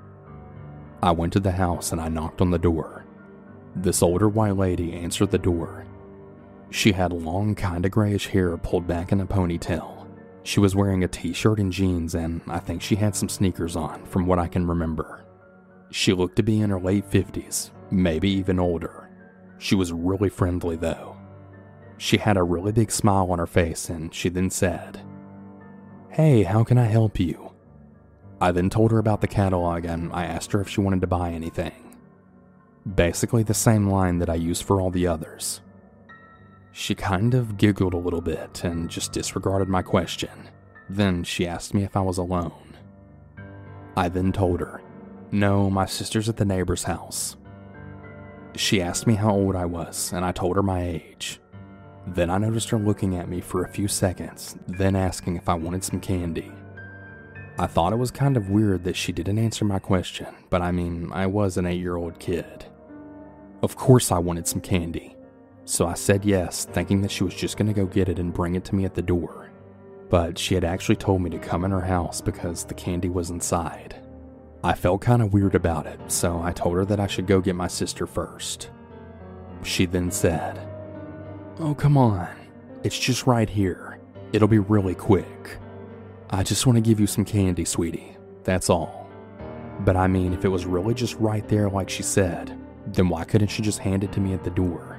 I 1.02 1.10
went 1.10 1.32
to 1.34 1.40
the 1.40 1.52
house 1.52 1.92
and 1.92 2.00
I 2.00 2.08
knocked 2.08 2.40
on 2.40 2.50
the 2.50 2.58
door. 2.58 3.04
This 3.76 4.02
older 4.02 4.28
white 4.28 4.56
lady 4.56 4.94
answered 4.94 5.30
the 5.30 5.38
door. 5.38 5.84
She 6.74 6.90
had 6.90 7.12
long, 7.12 7.54
kinda 7.54 7.88
grayish 7.88 8.26
hair 8.26 8.56
pulled 8.56 8.84
back 8.84 9.12
in 9.12 9.20
a 9.20 9.26
ponytail. 9.26 10.08
She 10.42 10.58
was 10.58 10.74
wearing 10.74 11.04
a 11.04 11.08
t 11.08 11.32
shirt 11.32 11.60
and 11.60 11.70
jeans, 11.70 12.16
and 12.16 12.40
I 12.48 12.58
think 12.58 12.82
she 12.82 12.96
had 12.96 13.14
some 13.14 13.28
sneakers 13.28 13.76
on, 13.76 14.04
from 14.06 14.26
what 14.26 14.40
I 14.40 14.48
can 14.48 14.66
remember. 14.66 15.24
She 15.92 16.12
looked 16.12 16.34
to 16.34 16.42
be 16.42 16.60
in 16.60 16.70
her 16.70 16.80
late 16.80 17.08
50s, 17.08 17.70
maybe 17.92 18.28
even 18.28 18.58
older. 18.58 19.08
She 19.56 19.76
was 19.76 19.92
really 19.92 20.28
friendly, 20.28 20.74
though. 20.74 21.16
She 21.96 22.16
had 22.16 22.36
a 22.36 22.42
really 22.42 22.72
big 22.72 22.90
smile 22.90 23.30
on 23.30 23.38
her 23.38 23.46
face, 23.46 23.88
and 23.88 24.12
she 24.12 24.28
then 24.28 24.50
said, 24.50 25.00
Hey, 26.08 26.42
how 26.42 26.64
can 26.64 26.76
I 26.76 26.86
help 26.86 27.20
you? 27.20 27.52
I 28.40 28.50
then 28.50 28.68
told 28.68 28.90
her 28.90 28.98
about 28.98 29.20
the 29.20 29.28
catalog 29.28 29.84
and 29.84 30.12
I 30.12 30.24
asked 30.24 30.50
her 30.50 30.60
if 30.60 30.68
she 30.68 30.80
wanted 30.80 31.02
to 31.02 31.06
buy 31.06 31.30
anything. 31.30 31.96
Basically, 32.96 33.44
the 33.44 33.54
same 33.54 33.88
line 33.88 34.18
that 34.18 34.28
I 34.28 34.34
used 34.34 34.64
for 34.64 34.80
all 34.80 34.90
the 34.90 35.06
others. 35.06 35.60
She 36.76 36.96
kind 36.96 37.34
of 37.34 37.56
giggled 37.56 37.94
a 37.94 37.98
little 37.98 38.20
bit 38.20 38.64
and 38.64 38.90
just 38.90 39.12
disregarded 39.12 39.68
my 39.68 39.80
question. 39.80 40.50
Then 40.90 41.22
she 41.22 41.46
asked 41.46 41.72
me 41.72 41.84
if 41.84 41.96
I 41.96 42.00
was 42.00 42.18
alone. 42.18 42.76
I 43.96 44.08
then 44.08 44.32
told 44.32 44.58
her, 44.58 44.82
No, 45.30 45.70
my 45.70 45.86
sister's 45.86 46.28
at 46.28 46.36
the 46.36 46.44
neighbor's 46.44 46.82
house. 46.82 47.36
She 48.56 48.82
asked 48.82 49.06
me 49.06 49.14
how 49.14 49.30
old 49.30 49.54
I 49.54 49.66
was, 49.66 50.12
and 50.12 50.24
I 50.24 50.32
told 50.32 50.56
her 50.56 50.64
my 50.64 50.82
age. 50.82 51.38
Then 52.08 52.28
I 52.28 52.38
noticed 52.38 52.70
her 52.70 52.78
looking 52.78 53.16
at 53.16 53.28
me 53.28 53.40
for 53.40 53.62
a 53.62 53.68
few 53.68 53.86
seconds, 53.86 54.56
then 54.66 54.96
asking 54.96 55.36
if 55.36 55.48
I 55.48 55.54
wanted 55.54 55.84
some 55.84 56.00
candy. 56.00 56.50
I 57.56 57.68
thought 57.68 57.92
it 57.92 58.00
was 58.00 58.10
kind 58.10 58.36
of 58.36 58.50
weird 58.50 58.82
that 58.82 58.96
she 58.96 59.12
didn't 59.12 59.38
answer 59.38 59.64
my 59.64 59.78
question, 59.78 60.26
but 60.50 60.60
I 60.60 60.72
mean, 60.72 61.08
I 61.12 61.26
was 61.26 61.56
an 61.56 61.66
eight 61.66 61.80
year 61.80 61.94
old 61.94 62.18
kid. 62.18 62.66
Of 63.62 63.76
course, 63.76 64.10
I 64.10 64.18
wanted 64.18 64.48
some 64.48 64.60
candy. 64.60 65.14
So 65.64 65.86
I 65.86 65.94
said 65.94 66.24
yes, 66.24 66.64
thinking 66.64 67.00
that 67.02 67.10
she 67.10 67.24
was 67.24 67.34
just 67.34 67.56
going 67.56 67.68
to 67.68 67.72
go 67.72 67.86
get 67.86 68.08
it 68.08 68.18
and 68.18 68.32
bring 68.32 68.54
it 68.54 68.64
to 68.66 68.74
me 68.74 68.84
at 68.84 68.94
the 68.94 69.02
door. 69.02 69.50
But 70.10 70.38
she 70.38 70.54
had 70.54 70.64
actually 70.64 70.96
told 70.96 71.22
me 71.22 71.30
to 71.30 71.38
come 71.38 71.64
in 71.64 71.70
her 71.70 71.80
house 71.80 72.20
because 72.20 72.64
the 72.64 72.74
candy 72.74 73.08
was 73.08 73.30
inside. 73.30 73.96
I 74.62 74.74
felt 74.74 75.00
kind 75.00 75.22
of 75.22 75.32
weird 75.32 75.54
about 75.54 75.86
it, 75.86 76.00
so 76.10 76.40
I 76.42 76.52
told 76.52 76.76
her 76.76 76.84
that 76.86 77.00
I 77.00 77.06
should 77.06 77.26
go 77.26 77.40
get 77.40 77.56
my 77.56 77.68
sister 77.68 78.06
first. 78.06 78.70
She 79.62 79.86
then 79.86 80.10
said, 80.10 80.60
Oh, 81.58 81.74
come 81.74 81.96
on. 81.96 82.28
It's 82.82 82.98
just 82.98 83.26
right 83.26 83.48
here. 83.48 83.98
It'll 84.32 84.48
be 84.48 84.58
really 84.58 84.94
quick. 84.94 85.58
I 86.30 86.42
just 86.42 86.66
want 86.66 86.76
to 86.76 86.82
give 86.82 87.00
you 87.00 87.06
some 87.06 87.24
candy, 87.24 87.64
sweetie. 87.64 88.16
That's 88.42 88.68
all. 88.68 89.08
But 89.80 89.96
I 89.96 90.06
mean, 90.06 90.32
if 90.32 90.44
it 90.44 90.48
was 90.48 90.66
really 90.66 90.94
just 90.94 91.14
right 91.16 91.46
there, 91.48 91.70
like 91.70 91.88
she 91.88 92.02
said, 92.02 92.58
then 92.86 93.08
why 93.08 93.24
couldn't 93.24 93.48
she 93.48 93.62
just 93.62 93.78
hand 93.78 94.04
it 94.04 94.12
to 94.12 94.20
me 94.20 94.34
at 94.34 94.44
the 94.44 94.50
door? 94.50 94.93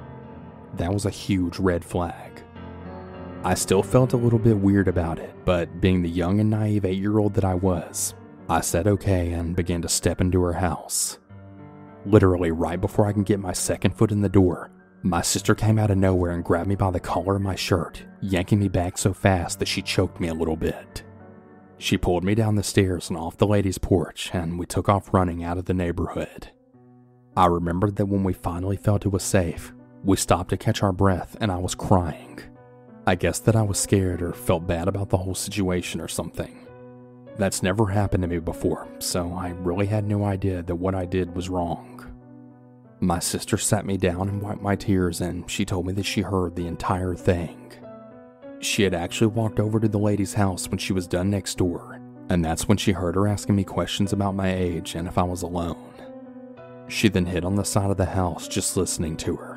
That 0.77 0.93
was 0.93 1.05
a 1.05 1.09
huge 1.09 1.59
red 1.59 1.83
flag. 1.83 2.43
I 3.43 3.53
still 3.53 3.83
felt 3.83 4.13
a 4.13 4.17
little 4.17 4.39
bit 4.39 4.57
weird 4.57 4.87
about 4.87 5.19
it, 5.19 5.33
but 5.45 5.79
being 5.79 6.01
the 6.01 6.09
young 6.09 6.39
and 6.39 6.49
naive 6.49 6.85
eight 6.85 6.97
year 6.97 7.19
old 7.19 7.33
that 7.35 7.45
I 7.45 7.53
was, 7.53 8.15
I 8.49 8.61
said 8.61 8.87
okay 8.87 9.31
and 9.33 9.55
began 9.55 9.81
to 9.83 9.89
step 9.89 10.19
into 10.19 10.41
her 10.41 10.53
house. 10.53 11.19
Literally, 12.05 12.51
right 12.51 12.79
before 12.79 13.07
I 13.07 13.13
can 13.13 13.23
get 13.23 13.39
my 13.39 13.53
second 13.53 13.95
foot 13.95 14.11
in 14.11 14.21
the 14.21 14.29
door, 14.29 14.71
my 15.03 15.21
sister 15.21 15.53
came 15.53 15.77
out 15.77 15.91
of 15.91 15.97
nowhere 15.99 16.31
and 16.31 16.43
grabbed 16.43 16.67
me 16.67 16.75
by 16.75 16.89
the 16.89 16.99
collar 16.99 17.35
of 17.35 17.41
my 17.43 17.55
shirt, 17.55 18.03
yanking 18.21 18.59
me 18.59 18.67
back 18.67 18.97
so 18.97 19.13
fast 19.13 19.59
that 19.59 19.67
she 19.67 19.81
choked 19.83 20.19
me 20.19 20.27
a 20.27 20.33
little 20.33 20.55
bit. 20.55 21.03
She 21.77 21.97
pulled 21.97 22.23
me 22.23 22.33
down 22.33 22.55
the 22.55 22.63
stairs 22.63 23.09
and 23.09 23.17
off 23.17 23.37
the 23.37 23.45
lady's 23.45 23.77
porch, 23.77 24.31
and 24.33 24.57
we 24.57 24.65
took 24.65 24.89
off 24.89 25.13
running 25.13 25.43
out 25.43 25.59
of 25.59 25.65
the 25.65 25.75
neighborhood. 25.75 26.49
I 27.37 27.45
remembered 27.45 27.97
that 27.97 28.07
when 28.07 28.23
we 28.23 28.33
finally 28.33 28.77
felt 28.77 29.05
it 29.05 29.09
was 29.09 29.21
safe, 29.21 29.74
we 30.05 30.15
stopped 30.15 30.51
to 30.51 30.57
catch 30.57 30.83
our 30.83 30.91
breath 30.91 31.35
and 31.41 31.51
I 31.51 31.57
was 31.57 31.73
crying. 31.73 32.39
I 33.07 33.15
guess 33.15 33.39
that 33.39 33.55
I 33.55 33.63
was 33.63 33.79
scared 33.79 34.21
or 34.21 34.33
felt 34.33 34.67
bad 34.67 34.87
about 34.87 35.09
the 35.09 35.17
whole 35.17 35.33
situation 35.33 35.99
or 35.99 36.07
something. 36.07 36.59
That's 37.37 37.63
never 37.63 37.87
happened 37.87 38.21
to 38.21 38.27
me 38.27 38.39
before, 38.39 38.87
so 38.99 39.33
I 39.33 39.49
really 39.49 39.87
had 39.87 40.05
no 40.05 40.23
idea 40.23 40.61
that 40.61 40.75
what 40.75 40.95
I 40.95 41.05
did 41.05 41.35
was 41.35 41.49
wrong. 41.49 42.05
My 42.99 43.19
sister 43.19 43.57
sat 43.57 43.85
me 43.85 43.97
down 43.97 44.29
and 44.29 44.41
wiped 44.41 44.61
my 44.61 44.75
tears, 44.75 45.19
and 45.19 45.49
she 45.51 45.65
told 45.65 45.85
me 45.85 45.93
that 45.93 46.05
she 46.05 46.21
heard 46.21 46.55
the 46.55 46.65
entire 46.65 47.13
thing. 47.13 47.73
She 48.61 48.83
had 48.83 48.93
actually 48.93 49.27
walked 49.27 49.59
over 49.59 49.79
to 49.79 49.87
the 49.87 49.99
lady's 49.99 50.33
house 50.33 50.69
when 50.69 50.77
she 50.77 50.93
was 50.93 51.07
done 51.07 51.29
next 51.29 51.57
door, 51.57 51.99
and 52.29 52.43
that's 52.43 52.69
when 52.69 52.77
she 52.77 52.93
heard 52.93 53.15
her 53.15 53.27
asking 53.27 53.55
me 53.57 53.65
questions 53.65 54.13
about 54.13 54.33
my 54.33 54.53
age 54.53 54.95
and 54.95 55.07
if 55.07 55.17
I 55.17 55.23
was 55.23 55.41
alone. 55.41 55.91
She 56.87 57.09
then 57.09 57.25
hid 57.25 57.43
on 57.43 57.55
the 57.55 57.65
side 57.65 57.91
of 57.91 57.97
the 57.97 58.05
house 58.05 58.47
just 58.47 58.77
listening 58.77 59.17
to 59.17 59.35
her. 59.35 59.54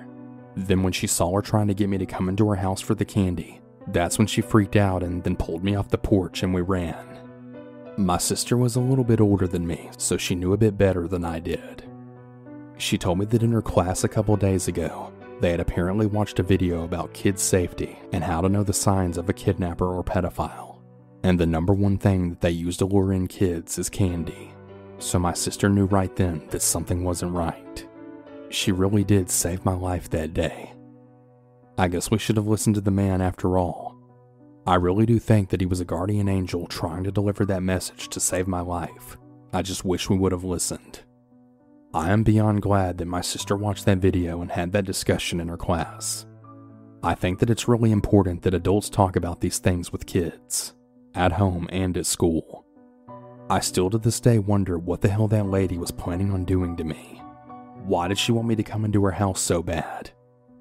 Then, 0.58 0.82
when 0.82 0.92
she 0.92 1.06
saw 1.06 1.32
her 1.36 1.40
trying 1.40 1.68
to 1.68 1.74
get 1.74 1.88
me 1.88 1.98
to 1.98 2.06
come 2.06 2.28
into 2.28 2.48
her 2.48 2.56
house 2.56 2.80
for 2.80 2.96
the 2.96 3.04
candy, 3.04 3.60
that's 3.86 4.18
when 4.18 4.26
she 4.26 4.40
freaked 4.40 4.74
out 4.74 5.04
and 5.04 5.22
then 5.22 5.36
pulled 5.36 5.62
me 5.62 5.76
off 5.76 5.88
the 5.88 5.98
porch 5.98 6.42
and 6.42 6.52
we 6.52 6.62
ran. 6.62 6.96
My 7.96 8.18
sister 8.18 8.56
was 8.56 8.74
a 8.74 8.80
little 8.80 9.04
bit 9.04 9.20
older 9.20 9.46
than 9.46 9.66
me, 9.66 9.88
so 9.96 10.16
she 10.16 10.34
knew 10.34 10.52
a 10.52 10.58
bit 10.58 10.76
better 10.76 11.06
than 11.06 11.24
I 11.24 11.38
did. 11.38 11.84
She 12.76 12.98
told 12.98 13.18
me 13.20 13.24
that 13.26 13.42
in 13.44 13.52
her 13.52 13.62
class 13.62 14.02
a 14.02 14.08
couple 14.08 14.36
days 14.36 14.66
ago, 14.66 15.12
they 15.40 15.52
had 15.52 15.60
apparently 15.60 16.06
watched 16.06 16.40
a 16.40 16.44
video 16.44 16.82
about 16.82 17.14
kids' 17.14 17.42
safety 17.42 17.96
and 18.12 18.24
how 18.24 18.40
to 18.40 18.48
know 18.48 18.64
the 18.64 18.72
signs 18.72 19.16
of 19.16 19.28
a 19.28 19.32
kidnapper 19.32 19.86
or 19.86 20.02
pedophile. 20.02 20.80
And 21.22 21.38
the 21.38 21.46
number 21.46 21.72
one 21.72 21.98
thing 21.98 22.30
that 22.30 22.40
they 22.40 22.50
use 22.50 22.76
to 22.78 22.86
lure 22.86 23.12
in 23.12 23.28
kids 23.28 23.78
is 23.78 23.88
candy. 23.88 24.52
So 24.98 25.20
my 25.20 25.34
sister 25.34 25.68
knew 25.68 25.86
right 25.86 26.14
then 26.16 26.48
that 26.50 26.62
something 26.62 27.04
wasn't 27.04 27.32
right. 27.32 27.87
She 28.50 28.72
really 28.72 29.04
did 29.04 29.30
save 29.30 29.64
my 29.64 29.74
life 29.74 30.08
that 30.10 30.34
day. 30.34 30.72
I 31.76 31.88
guess 31.88 32.10
we 32.10 32.18
should 32.18 32.36
have 32.36 32.46
listened 32.46 32.74
to 32.76 32.80
the 32.80 32.90
man 32.90 33.20
after 33.20 33.58
all. 33.58 33.96
I 34.66 34.74
really 34.74 35.06
do 35.06 35.18
think 35.18 35.50
that 35.50 35.60
he 35.60 35.66
was 35.66 35.80
a 35.80 35.84
guardian 35.84 36.28
angel 36.28 36.66
trying 36.66 37.04
to 37.04 37.12
deliver 37.12 37.44
that 37.46 37.62
message 37.62 38.08
to 38.08 38.20
save 38.20 38.46
my 38.48 38.60
life. 38.60 39.16
I 39.52 39.62
just 39.62 39.84
wish 39.84 40.10
we 40.10 40.18
would 40.18 40.32
have 40.32 40.44
listened. 40.44 41.00
I 41.94 42.10
am 42.10 42.22
beyond 42.22 42.62
glad 42.62 42.98
that 42.98 43.06
my 43.06 43.22
sister 43.22 43.56
watched 43.56 43.86
that 43.86 43.98
video 43.98 44.42
and 44.42 44.50
had 44.50 44.72
that 44.72 44.84
discussion 44.84 45.40
in 45.40 45.48
her 45.48 45.56
class. 45.56 46.26
I 47.02 47.14
think 47.14 47.38
that 47.38 47.48
it's 47.48 47.68
really 47.68 47.92
important 47.92 48.42
that 48.42 48.54
adults 48.54 48.90
talk 48.90 49.16
about 49.16 49.40
these 49.40 49.58
things 49.58 49.92
with 49.92 50.04
kids, 50.04 50.74
at 51.14 51.32
home 51.32 51.68
and 51.70 51.96
at 51.96 52.06
school. 52.06 52.66
I 53.48 53.60
still 53.60 53.88
to 53.88 53.98
this 53.98 54.20
day 54.20 54.38
wonder 54.38 54.78
what 54.78 55.00
the 55.00 55.08
hell 55.08 55.28
that 55.28 55.46
lady 55.46 55.78
was 55.78 55.90
planning 55.90 56.32
on 56.32 56.44
doing 56.44 56.76
to 56.76 56.84
me. 56.84 57.22
Why 57.88 58.06
did 58.06 58.18
she 58.18 58.32
want 58.32 58.46
me 58.46 58.54
to 58.54 58.62
come 58.62 58.84
into 58.84 59.02
her 59.04 59.12
house 59.12 59.40
so 59.40 59.62
bad? 59.62 60.10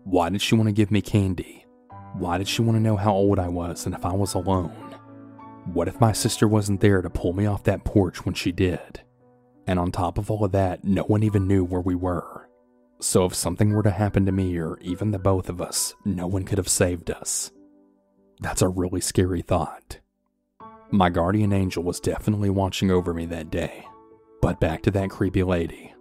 Why 0.06 0.30
did 0.30 0.42
she 0.42 0.56
want 0.56 0.70
to 0.70 0.72
give 0.72 0.92
me 0.92 1.02
candy? 1.02 1.66
Why 2.14 2.38
did 2.38 2.48
she 2.48 2.62
want 2.62 2.78
to 2.78 2.82
know 2.82 2.96
how 2.96 3.12
old 3.12 3.38
I 3.38 3.50
was 3.50 3.86
and 3.86 3.94
if 3.94 4.06
I 4.06 4.14
was 4.14 4.34
alone? 4.34 4.96
What 5.74 5.90
if 5.90 6.00
my 6.00 6.14
sister 6.14 6.48
wasn't 6.48 6.80
there 6.80 7.02
to 7.02 7.10
pull 7.10 7.34
me 7.34 7.46
off 7.46 7.66
that 7.66 7.84
porch 7.84 8.24
when 8.24 8.34
she 8.34 8.54
did? 8.54 9.02
And 9.68 9.78
on 9.78 9.92
top 9.92 10.18
of 10.18 10.32
all 10.32 10.46
of 10.46 10.54
that, 10.54 10.86
no 10.86 11.04
one 11.04 11.22
even 11.22 11.50
knew 11.50 11.66
where 11.66 11.82
we 11.82 11.96
were. 11.96 12.48
So 13.02 13.26
if 13.26 13.36
something 13.36 13.74
were 13.74 13.84
to 13.84 13.92
happen 13.92 14.26
to 14.26 14.32
me 14.32 14.58
or 14.58 14.80
even 14.80 15.12
the 15.12 15.20
both 15.20 15.50
of 15.50 15.60
us, 15.60 15.96
no 16.06 16.28
one 16.28 16.46
could 16.46 16.58
have 16.58 16.70
saved 16.70 17.12
us. 17.12 17.52
That's 18.40 18.62
a 18.62 18.70
really 18.70 19.02
scary 19.02 19.42
thought. 19.42 20.00
My 20.92 21.10
guardian 21.10 21.52
angel 21.52 21.84
was 21.84 22.00
definitely 22.00 22.52
watching 22.52 22.90
over 22.90 23.14
me 23.14 23.26
that 23.26 23.52
day. 23.52 23.86
But 24.42 24.62
back 24.62 24.82
to 24.84 24.92
that 24.92 25.10
creepy 25.10 25.44
lady. 25.44 25.94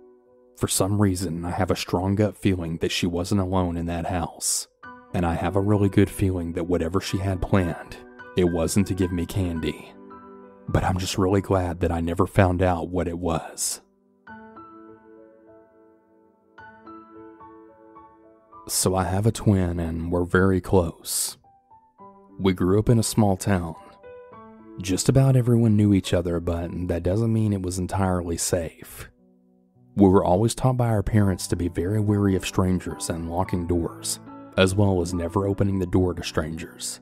For 0.57 0.69
some 0.69 1.01
reason, 1.01 1.45
I 1.45 1.51
have 1.51 1.71
a 1.71 1.77
strong 1.77 2.15
gut 2.15 2.37
feeling 2.37 2.79
that 2.79 2.93
she 2.93 3.07
wasn't 3.07 3.41
alone 3.41 3.77
in 3.77 3.87
that 3.87 4.07
house. 4.07 4.69
And 5.15 5.25
I 5.25 5.35
have 5.35 5.57
a 5.57 5.61
really 5.61 5.89
good 5.89 6.11
feeling 6.11 6.53
that 6.55 6.67
whatever 6.67 7.01
she 7.01 7.19
had 7.19 7.43
planned, 7.43 7.97
it 8.37 8.45
wasn't 8.45 8.87
to 8.89 8.95
give 8.95 9.13
me 9.13 9.27
candy 9.27 9.93
but 10.69 10.85
I'm 10.85 10.99
just 10.99 11.19
really 11.19 11.41
glad 11.41 11.81
that 11.81 11.93
I 11.93 12.01
never 12.01 12.27
found 12.27 12.63
out 12.63 12.89
what 12.89 13.09
it 13.09 13.19
was. 13.19 13.81
So 18.69 18.97
I 18.97 19.05
have 19.05 19.27
a 19.27 19.33
twin 19.33 19.79
and 19.79 20.11
we're 20.11 20.25
very 20.25 20.61
close. 20.61 21.37
We 22.39 22.53
grew 22.53 22.79
up 22.79 22.89
in 22.89 22.99
a 22.99 23.05
small 23.05 23.37
town. 23.37 23.77
Just 24.83 25.09
about 25.09 25.37
everyone 25.37 25.77
knew 25.77 25.95
each 25.95 26.13
other, 26.13 26.41
but 26.41 26.71
that 26.89 27.03
doesn't 27.03 27.33
mean 27.33 27.53
it 27.53 27.63
was 27.63 27.79
entirely 27.79 28.37
safe. 28.37 29.09
We 29.97 30.11
were 30.11 30.25
always 30.25 30.55
taught 30.55 30.77
by 30.77 30.89
our 30.89 31.03
parents 31.03 31.47
to 31.47 31.57
be 31.57 31.69
very 31.69 32.01
wary 32.01 32.37
of 32.37 32.47
strangers 32.47 33.09
and 33.09 33.31
locking 33.31 33.67
doors, 33.67 34.21
as 34.59 34.75
well 34.75 35.01
as 35.01 35.15
never 35.15 35.47
opening 35.47 35.79
the 35.79 35.87
door 35.87 36.13
to 36.13 36.23
strangers. 36.23 37.01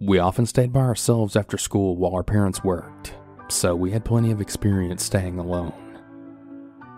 We 0.00 0.18
often 0.18 0.46
stayed 0.46 0.72
by 0.72 0.80
ourselves 0.80 1.36
after 1.36 1.56
school 1.56 1.96
while 1.96 2.16
our 2.16 2.24
parents 2.24 2.64
worked, 2.64 3.14
so 3.48 3.76
we 3.76 3.92
had 3.92 4.04
plenty 4.04 4.32
of 4.32 4.40
experience 4.40 5.04
staying 5.04 5.38
alone. 5.38 5.72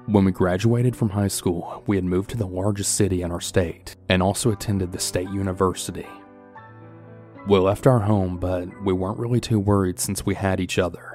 When 0.07 0.25
we 0.25 0.33
graduated 0.33 0.97
from 0.97 1.11
high 1.11 1.29
school, 1.29 1.85
we 1.87 1.97
had 1.97 2.05
moved 2.07 2.31
to 2.31 2.39
the 2.39 2.47
largest 2.47 2.95
city 2.95 3.21
in 3.21 3.31
our 3.31 3.43
state 3.43 3.95
and 4.09 4.23
also 4.23 4.51
attended 4.51 4.91
the 4.91 4.99
state 4.99 5.29
university. 5.29 6.07
We 7.47 7.59
left 7.59 7.87
our 7.87 8.01
home, 8.01 8.39
but 8.39 8.69
we 8.83 8.95
weren't 8.95 9.19
really 9.19 9.41
too 9.41 9.61
worried 9.61 10.01
since 10.01 10.25
we 10.25 10.35
had 10.35 10.61
each 10.61 10.79
other. 10.79 11.08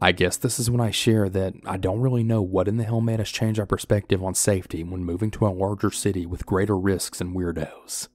I 0.00 0.12
guess 0.12 0.36
this 0.36 0.58
is 0.58 0.70
when 0.70 0.80
I 0.80 0.90
share 0.90 1.30
that 1.30 1.54
I 1.64 1.78
don't 1.78 2.00
really 2.00 2.22
know 2.22 2.42
what 2.42 2.68
in 2.68 2.76
the 2.76 2.84
hell 2.84 3.00
made 3.00 3.20
us 3.20 3.30
change 3.30 3.58
our 3.58 3.64
perspective 3.64 4.22
on 4.22 4.34
safety 4.34 4.84
when 4.84 5.02
moving 5.02 5.30
to 5.32 5.46
a 5.46 5.48
larger 5.48 5.90
city 5.90 6.26
with 6.26 6.44
greater 6.44 6.76
risks 6.76 7.22
and 7.22 7.34
weirdos. 7.34 8.08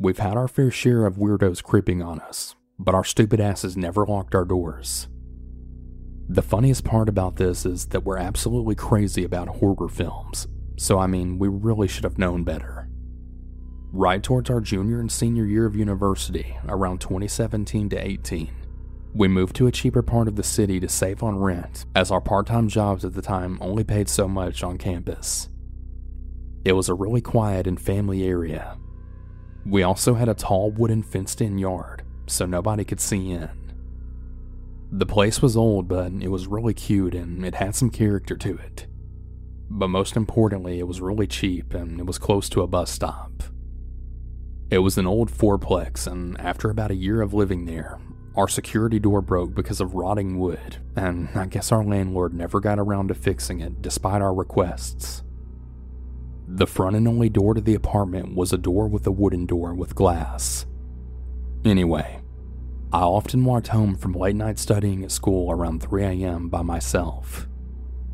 We've 0.00 0.18
had 0.18 0.36
our 0.36 0.48
fair 0.48 0.72
share 0.72 1.06
of 1.06 1.16
weirdos 1.16 1.62
creeping 1.62 2.02
on 2.02 2.20
us, 2.20 2.56
but 2.76 2.94
our 2.94 3.04
stupid 3.04 3.40
asses 3.40 3.76
never 3.76 4.04
locked 4.04 4.34
our 4.34 4.44
doors. 4.44 5.06
The 6.28 6.42
funniest 6.42 6.84
part 6.84 7.08
about 7.08 7.36
this 7.36 7.64
is 7.64 7.86
that 7.86 8.04
we're 8.04 8.18
absolutely 8.18 8.74
crazy 8.74 9.22
about 9.22 9.48
horror 9.48 9.88
films, 9.88 10.48
so 10.76 10.98
I 10.98 11.06
mean, 11.06 11.38
we 11.38 11.48
really 11.48 11.86
should 11.88 12.04
have 12.04 12.18
known 12.18 12.42
better. 12.42 12.88
Right 13.92 14.22
towards 14.22 14.50
our 14.50 14.60
junior 14.60 15.00
and 15.00 15.10
senior 15.10 15.46
year 15.46 15.66
of 15.66 15.76
university, 15.76 16.56
around 16.66 17.00
2017 17.00 17.88
to 17.90 17.96
18, 17.96 18.50
we 19.14 19.28
moved 19.28 19.56
to 19.56 19.66
a 19.66 19.72
cheaper 19.72 20.02
part 20.02 20.28
of 20.28 20.36
the 20.36 20.42
city 20.42 20.78
to 20.80 20.88
save 20.88 21.22
on 21.22 21.38
rent, 21.38 21.86
as 21.94 22.10
our 22.10 22.20
part 22.20 22.46
time 22.46 22.68
jobs 22.68 23.04
at 23.04 23.14
the 23.14 23.22
time 23.22 23.58
only 23.60 23.84
paid 23.84 24.08
so 24.08 24.28
much 24.28 24.62
on 24.62 24.78
campus. 24.78 25.48
It 26.64 26.72
was 26.72 26.88
a 26.88 26.94
really 26.94 27.20
quiet 27.20 27.66
and 27.66 27.80
family 27.80 28.24
area. 28.24 28.76
We 29.64 29.82
also 29.82 30.14
had 30.14 30.28
a 30.28 30.34
tall 30.34 30.70
wooden 30.70 31.02
fenced 31.02 31.40
in 31.40 31.58
yard, 31.58 32.02
so 32.26 32.46
nobody 32.46 32.84
could 32.84 33.00
see 33.00 33.30
in. 33.30 33.50
The 34.90 35.06
place 35.06 35.42
was 35.42 35.56
old, 35.56 35.88
but 35.88 36.12
it 36.20 36.28
was 36.28 36.46
really 36.46 36.74
cute 36.74 37.14
and 37.14 37.44
it 37.44 37.54
had 37.54 37.74
some 37.74 37.90
character 37.90 38.36
to 38.36 38.56
it. 38.56 38.86
But 39.70 39.88
most 39.88 40.16
importantly, 40.16 40.78
it 40.78 40.86
was 40.86 41.00
really 41.00 41.26
cheap 41.26 41.74
and 41.74 42.00
it 42.00 42.06
was 42.06 42.18
close 42.18 42.48
to 42.50 42.62
a 42.62 42.66
bus 42.66 42.90
stop. 42.90 43.42
It 44.70 44.78
was 44.78 44.98
an 44.98 45.06
old 45.06 45.30
fourplex, 45.30 46.06
and 46.06 46.38
after 46.40 46.68
about 46.68 46.90
a 46.90 46.94
year 46.94 47.22
of 47.22 47.32
living 47.32 47.64
there, 47.64 47.98
our 48.36 48.48
security 48.48 48.98
door 48.98 49.20
broke 49.20 49.54
because 49.54 49.80
of 49.80 49.94
rotting 49.94 50.38
wood, 50.38 50.76
and 50.96 51.28
I 51.34 51.46
guess 51.46 51.72
our 51.72 51.84
landlord 51.84 52.34
never 52.34 52.60
got 52.60 52.78
around 52.78 53.08
to 53.08 53.14
fixing 53.14 53.60
it 53.60 53.82
despite 53.82 54.22
our 54.22 54.34
requests. 54.34 55.22
The 56.46 56.66
front 56.66 56.96
and 56.96 57.06
only 57.06 57.28
door 57.28 57.54
to 57.54 57.60
the 57.60 57.74
apartment 57.74 58.34
was 58.34 58.52
a 58.52 58.58
door 58.58 58.88
with 58.88 59.06
a 59.06 59.10
wooden 59.10 59.44
door 59.44 59.74
with 59.74 59.94
glass. 59.94 60.66
Anyway, 61.64 62.22
I 62.92 63.00
often 63.00 63.44
walked 63.44 63.68
home 63.68 63.96
from 63.96 64.12
late 64.12 64.36
night 64.36 64.58
studying 64.58 65.04
at 65.04 65.10
school 65.10 65.50
around 65.50 65.82
3 65.82 66.04
a.m. 66.04 66.48
by 66.48 66.62
myself. 66.62 67.48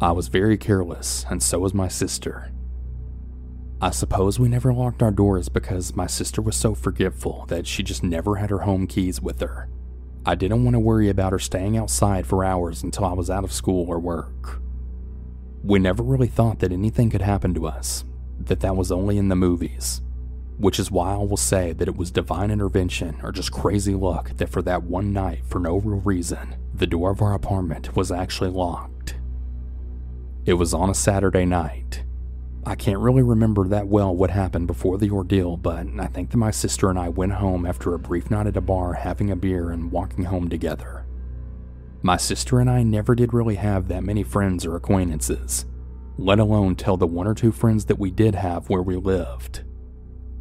I 0.01 0.11
was 0.11 0.29
very 0.29 0.59
careless, 0.59 1.25
and 1.31 1.43
so 1.43 1.61
was 1.61 1.75
my 1.75 1.87
sister. 1.87 2.51
I 3.81 3.91
suppose 3.91 4.39
we 4.39 4.49
never 4.49 4.73
locked 4.73 5.03
our 5.03 5.11
doors 5.11 5.49
because 5.49 5.95
my 5.95 6.07
sister 6.07 6.41
was 6.41 6.57
so 6.57 6.75
forgetful 6.75 7.45
that 7.49 7.67
she 7.67 7.83
just 7.83 8.03
never 8.03 8.37
had 8.37 8.51
her 8.51 8.61
home 8.61 8.87
keys 8.87 9.21
with 9.21 9.41
her. 9.41 9.69
I 10.27 10.35
didn't 10.35 10.65
want 10.65 10.75
to 10.75 10.81
worry 10.81 11.09
about 11.09 11.33
her 11.33 11.39
staying 11.39 11.77
outside 11.77 12.27
for 12.27 12.45
hours 12.45 12.83
until 12.83 13.05
I 13.05 13.13
was 13.13 13.31
out 13.31 13.45
of 13.45 13.53
school 13.53 13.89
or 13.89 13.99
work. 13.99 14.61
We 15.63 15.79
never 15.79 16.03
really 16.03 16.29
thought 16.29 16.61
that 16.61 16.73
anything 16.73 17.11
could 17.11 17.23
happen 17.23 17.55
to 17.55 17.67
us, 17.67 18.05
that 18.39 18.61
that 18.61 18.77
was 18.77 18.91
only 18.93 19.19
in 19.19 19.29
the 19.29 19.37
movies 19.37 20.01
which 20.59 20.79
is 20.79 20.91
why 20.91 21.13
I 21.15 21.17
will 21.17 21.37
say 21.37 21.73
that 21.73 21.89
it 21.89 21.97
was 21.97 22.11
divine 22.11 22.51
intervention 22.51 23.19
or 23.23 23.33
just 23.33 23.53
crazy 23.53 23.95
luck 23.95 24.37
that 24.37 24.49
for 24.49 24.63
that 24.63 24.85
one 24.85 25.13
night, 25.13 25.43
for 25.49 25.59
no 25.59 25.79
real 25.79 26.01
reason, 26.01 26.57
the 26.73 26.87
door 26.87 27.11
of 27.11 27.23
our 27.23 27.35
apartment 27.35 27.97
was 27.97 28.13
actually 28.13 28.51
locked. 28.51 29.17
It 30.47 30.55
was 30.55 30.75
on 30.75 30.91
a 30.91 30.95
Saturday 30.95 31.45
night. 31.45 32.05
I 32.67 32.77
can't 32.77 32.99
really 32.99 33.23
remember 33.23 33.69
that 33.69 33.89
well 33.89 34.15
what 34.17 34.31
happened 34.31 34.67
before 34.67 34.97
the 34.97 35.11
ordeal, 35.11 35.59
but 35.59 35.87
I 35.99 36.07
think 36.07 36.31
that 36.31 36.39
my 36.39 36.51
sister 36.51 36.89
and 36.89 36.99
I 36.99 37.11
went 37.11 37.33
home 37.33 37.67
after 37.67 37.93
a 37.93 37.99
brief 37.99 38.31
night 38.31 38.47
at 38.47 38.57
a 38.57 38.63
bar 38.63 38.95
having 38.95 39.31
a 39.31 39.37
beer 39.37 39.71
and 39.71 39.93
walking 39.93 40.25
home 40.25 40.49
together. 40.49 41.05
My 42.03 42.17
sister 42.17 42.61
and 42.61 42.71
I 42.71 42.83
never 42.83 43.15
did 43.15 43.35
really 43.35 43.57
have 43.57 43.89
that 43.89 44.03
many 44.03 44.23
friends 44.23 44.65
or 44.65 44.77
acquaintances, 44.77 45.67
let 46.17 46.39
alone 46.39 46.75
tell 46.75 46.97
the 46.97 47.07
one 47.07 47.27
or 47.27 47.35
two 47.35 47.53
friends 47.53 47.85
that 47.87 47.99
we 47.99 48.11
did 48.11 48.35
have 48.35 48.71
where 48.71 48.83
we 48.83 48.97
lived. 48.97 49.63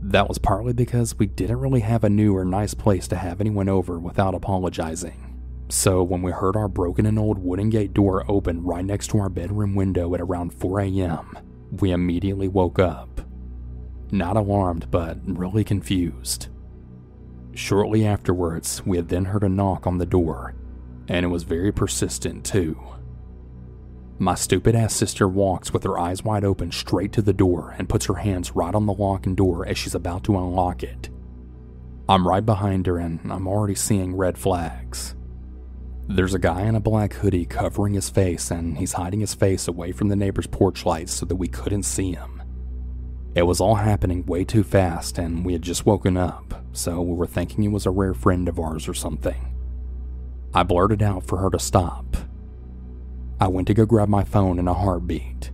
That 0.01 0.29
was 0.29 0.37
partly 0.37 0.71
because 0.71 1.19
we 1.19 1.25
didn't 1.25 1.59
really 1.59 1.81
have 1.81 2.05
a 2.05 2.09
new 2.09 2.37
or 2.37 2.45
nice 2.45 2.73
place 2.73 3.07
to 3.09 3.17
have 3.17 3.41
anyone 3.41 3.67
over 3.67 3.99
without 3.99 4.33
apologizing. 4.33 5.41
So 5.69 6.03
when 6.03 6.21
we 6.21 6.31
heard 6.31 6.55
our 6.55 6.69
broken 6.69 7.05
and 7.05 7.19
old 7.19 7.39
wooden 7.39 7.69
gate 7.69 7.93
door 7.93 8.23
open 8.29 8.63
right 8.63 8.85
next 8.85 9.07
to 9.07 9.19
our 9.19 9.29
bedroom 9.29 9.75
window 9.75 10.13
at 10.13 10.21
around 10.21 10.53
4 10.53 10.81
a.m., 10.81 11.37
we 11.81 11.91
immediately 11.91 12.47
woke 12.47 12.79
up. 12.79 13.21
Not 14.11 14.37
alarmed, 14.37 14.91
but 14.91 15.17
really 15.25 15.63
confused. 15.63 16.47
Shortly 17.55 18.05
afterwards, 18.05 18.85
we 18.85 18.97
had 18.97 19.09
then 19.09 19.25
heard 19.25 19.43
a 19.43 19.49
knock 19.49 19.85
on 19.87 19.97
the 19.97 20.05
door, 20.05 20.55
and 21.07 21.25
it 21.25 21.29
was 21.29 21.43
very 21.43 21.71
persistent 21.71 22.45
too. 22.45 22.79
My 24.19 24.35
stupid 24.35 24.75
ass 24.75 24.93
sister 24.93 25.27
walks 25.27 25.73
with 25.73 25.83
her 25.83 25.97
eyes 25.97 26.23
wide 26.23 26.45
open 26.45 26.71
straight 26.71 27.11
to 27.13 27.21
the 27.21 27.33
door 27.33 27.75
and 27.77 27.89
puts 27.89 28.05
her 28.05 28.15
hands 28.15 28.55
right 28.55 28.73
on 28.73 28.85
the 28.85 28.93
lock 28.93 29.25
and 29.25 29.35
door 29.35 29.65
as 29.67 29.77
she's 29.77 29.95
about 29.95 30.23
to 30.25 30.37
unlock 30.37 30.83
it. 30.83 31.09
I'm 32.07 32.27
right 32.27 32.45
behind 32.45 32.85
her 32.85 32.99
and 32.99 33.19
I'm 33.31 33.47
already 33.47 33.75
seeing 33.75 34.15
red 34.15 34.37
flags. 34.37 35.15
There's 36.07 36.33
a 36.33 36.39
guy 36.39 36.63
in 36.63 36.75
a 36.75 36.79
black 36.79 37.13
hoodie 37.13 37.45
covering 37.45 37.93
his 37.93 38.09
face 38.09 38.51
and 38.51 38.77
he's 38.77 38.93
hiding 38.93 39.21
his 39.21 39.33
face 39.33 39.67
away 39.67 39.91
from 39.91 40.09
the 40.09 40.15
neighbor's 40.15 40.47
porch 40.47 40.85
lights 40.85 41.13
so 41.13 41.25
that 41.25 41.35
we 41.35 41.47
couldn't 41.47 41.83
see 41.83 42.11
him. 42.11 42.41
It 43.35 43.43
was 43.43 43.61
all 43.61 43.75
happening 43.75 44.25
way 44.25 44.43
too 44.43 44.63
fast 44.63 45.17
and 45.17 45.45
we 45.45 45.53
had 45.53 45.61
just 45.61 45.85
woken 45.85 46.17
up, 46.17 46.63
so 46.71 47.01
we 47.01 47.13
were 47.15 47.25
thinking 47.25 47.63
he 47.63 47.69
was 47.69 47.85
a 47.85 47.91
rare 47.91 48.13
friend 48.13 48.47
of 48.47 48.59
ours 48.59 48.87
or 48.87 48.93
something. 48.93 49.55
I 50.53 50.63
blurted 50.63 51.01
out 51.01 51.25
for 51.25 51.37
her 51.37 51.49
to 51.49 51.57
stop, 51.57 52.15
I 53.43 53.47
went 53.47 53.67
to 53.67 53.73
go 53.73 53.85
grab 53.85 54.07
my 54.07 54.23
phone 54.23 54.57
in 54.57 54.69
a 54.69 54.73
heartbeat. 54.73 55.51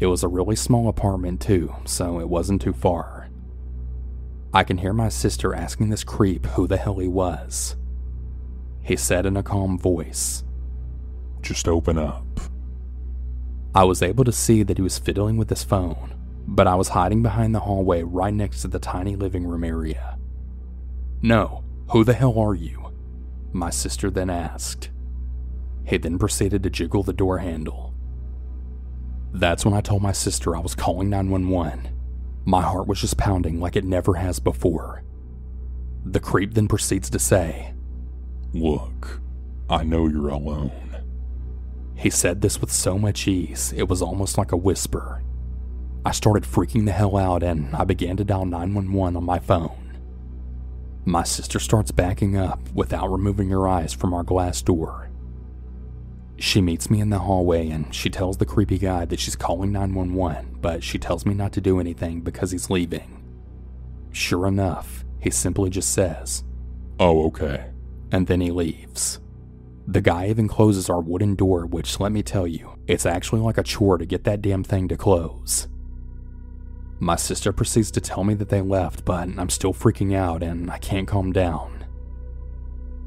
It 0.00 0.06
was 0.06 0.22
a 0.22 0.28
really 0.28 0.54
small 0.54 0.88
apartment, 0.88 1.40
too, 1.40 1.74
so 1.86 2.20
it 2.20 2.28
wasn't 2.28 2.60
too 2.60 2.74
far. 2.74 3.30
I 4.52 4.64
can 4.64 4.76
hear 4.76 4.92
my 4.92 5.08
sister 5.08 5.54
asking 5.54 5.88
this 5.88 6.04
creep 6.04 6.44
who 6.44 6.66
the 6.66 6.76
hell 6.76 6.98
he 6.98 7.08
was. 7.08 7.76
He 8.82 8.96
said 8.96 9.26
in 9.26 9.36
a 9.36 9.42
calm 9.42 9.78
voice, 9.78 10.44
Just 11.40 11.68
open 11.68 11.98
up. 11.98 12.40
I 13.74 13.84
was 13.84 14.02
able 14.02 14.24
to 14.24 14.32
see 14.32 14.62
that 14.62 14.76
he 14.76 14.82
was 14.82 14.98
fiddling 14.98 15.36
with 15.36 15.48
his 15.48 15.64
phone, 15.64 16.14
but 16.46 16.66
I 16.66 16.74
was 16.74 16.88
hiding 16.88 17.22
behind 17.22 17.54
the 17.54 17.60
hallway 17.60 18.02
right 18.02 18.34
next 18.34 18.62
to 18.62 18.68
the 18.68 18.78
tiny 18.78 19.16
living 19.16 19.46
room 19.46 19.64
area. 19.64 20.18
No, 21.22 21.64
who 21.90 22.04
the 22.04 22.12
hell 22.12 22.38
are 22.38 22.54
you? 22.54 22.92
My 23.52 23.70
sister 23.70 24.10
then 24.10 24.28
asked. 24.28 24.90
He 25.84 25.96
then 25.96 26.18
proceeded 26.18 26.62
to 26.62 26.70
jiggle 26.70 27.02
the 27.02 27.12
door 27.12 27.38
handle. 27.38 27.94
That's 29.32 29.64
when 29.64 29.74
I 29.74 29.80
told 29.80 30.02
my 30.02 30.12
sister 30.12 30.54
I 30.54 30.60
was 30.60 30.74
calling 30.74 31.08
911. 31.08 31.88
My 32.44 32.60
heart 32.60 32.88
was 32.88 33.00
just 33.00 33.16
pounding 33.16 33.60
like 33.60 33.76
it 33.76 33.84
never 33.84 34.14
has 34.14 34.40
before. 34.40 35.04
The 36.04 36.20
creep 36.20 36.54
then 36.54 36.68
proceeds 36.68 37.08
to 37.10 37.18
say, 37.18 37.71
Look, 38.52 39.20
I 39.68 39.82
know 39.82 40.08
you're 40.08 40.28
alone. 40.28 40.72
He 41.94 42.10
said 42.10 42.40
this 42.40 42.60
with 42.60 42.72
so 42.72 42.98
much 42.98 43.28
ease, 43.28 43.72
it 43.76 43.88
was 43.88 44.02
almost 44.02 44.36
like 44.36 44.52
a 44.52 44.56
whisper. 44.56 45.22
I 46.04 46.10
started 46.10 46.42
freaking 46.42 46.84
the 46.84 46.92
hell 46.92 47.16
out 47.16 47.42
and 47.42 47.74
I 47.74 47.84
began 47.84 48.16
to 48.16 48.24
dial 48.24 48.44
911 48.44 49.16
on 49.16 49.24
my 49.24 49.38
phone. 49.38 49.78
My 51.04 51.22
sister 51.22 51.58
starts 51.58 51.90
backing 51.90 52.36
up 52.36 52.60
without 52.74 53.10
removing 53.10 53.50
her 53.50 53.68
eyes 53.68 53.92
from 53.92 54.12
our 54.12 54.22
glass 54.22 54.62
door 54.62 55.12
she 56.42 56.60
meets 56.60 56.90
me 56.90 57.00
in 57.00 57.10
the 57.10 57.20
hallway 57.20 57.70
and 57.70 57.94
she 57.94 58.10
tells 58.10 58.36
the 58.36 58.44
creepy 58.44 58.76
guy 58.76 59.04
that 59.04 59.20
she's 59.20 59.36
calling 59.36 59.70
911, 59.70 60.58
but 60.60 60.82
she 60.82 60.98
tells 60.98 61.24
me 61.24 61.34
not 61.34 61.52
to 61.52 61.60
do 61.60 61.78
anything 61.78 62.20
because 62.20 62.50
he's 62.50 62.68
leaving. 62.68 63.22
Sure 64.10 64.48
enough, 64.48 65.04
he 65.20 65.30
simply 65.30 65.70
just 65.70 65.92
says, 65.92 66.42
Oh, 66.98 67.26
okay. 67.26 67.70
And 68.12 68.26
then 68.26 68.40
he 68.40 68.50
leaves. 68.50 69.18
The 69.88 70.00
guy 70.00 70.28
even 70.28 70.46
closes 70.46 70.88
our 70.88 71.00
wooden 71.00 71.34
door, 71.34 71.66
which 71.66 71.98
let 71.98 72.12
me 72.12 72.22
tell 72.22 72.46
you, 72.46 72.78
it's 72.86 73.06
actually 73.06 73.40
like 73.40 73.58
a 73.58 73.64
chore 73.64 73.98
to 73.98 74.06
get 74.06 74.24
that 74.24 74.42
damn 74.42 74.62
thing 74.62 74.86
to 74.88 74.96
close. 74.96 75.66
My 77.00 77.16
sister 77.16 77.52
proceeds 77.52 77.90
to 77.92 78.00
tell 78.00 78.22
me 78.22 78.34
that 78.34 78.48
they 78.48 78.60
left, 78.60 79.04
but 79.04 79.28
I'm 79.36 79.50
still 79.50 79.74
freaking 79.74 80.14
out 80.14 80.44
and 80.44 80.70
I 80.70 80.78
can't 80.78 81.08
calm 81.08 81.32
down. 81.32 81.84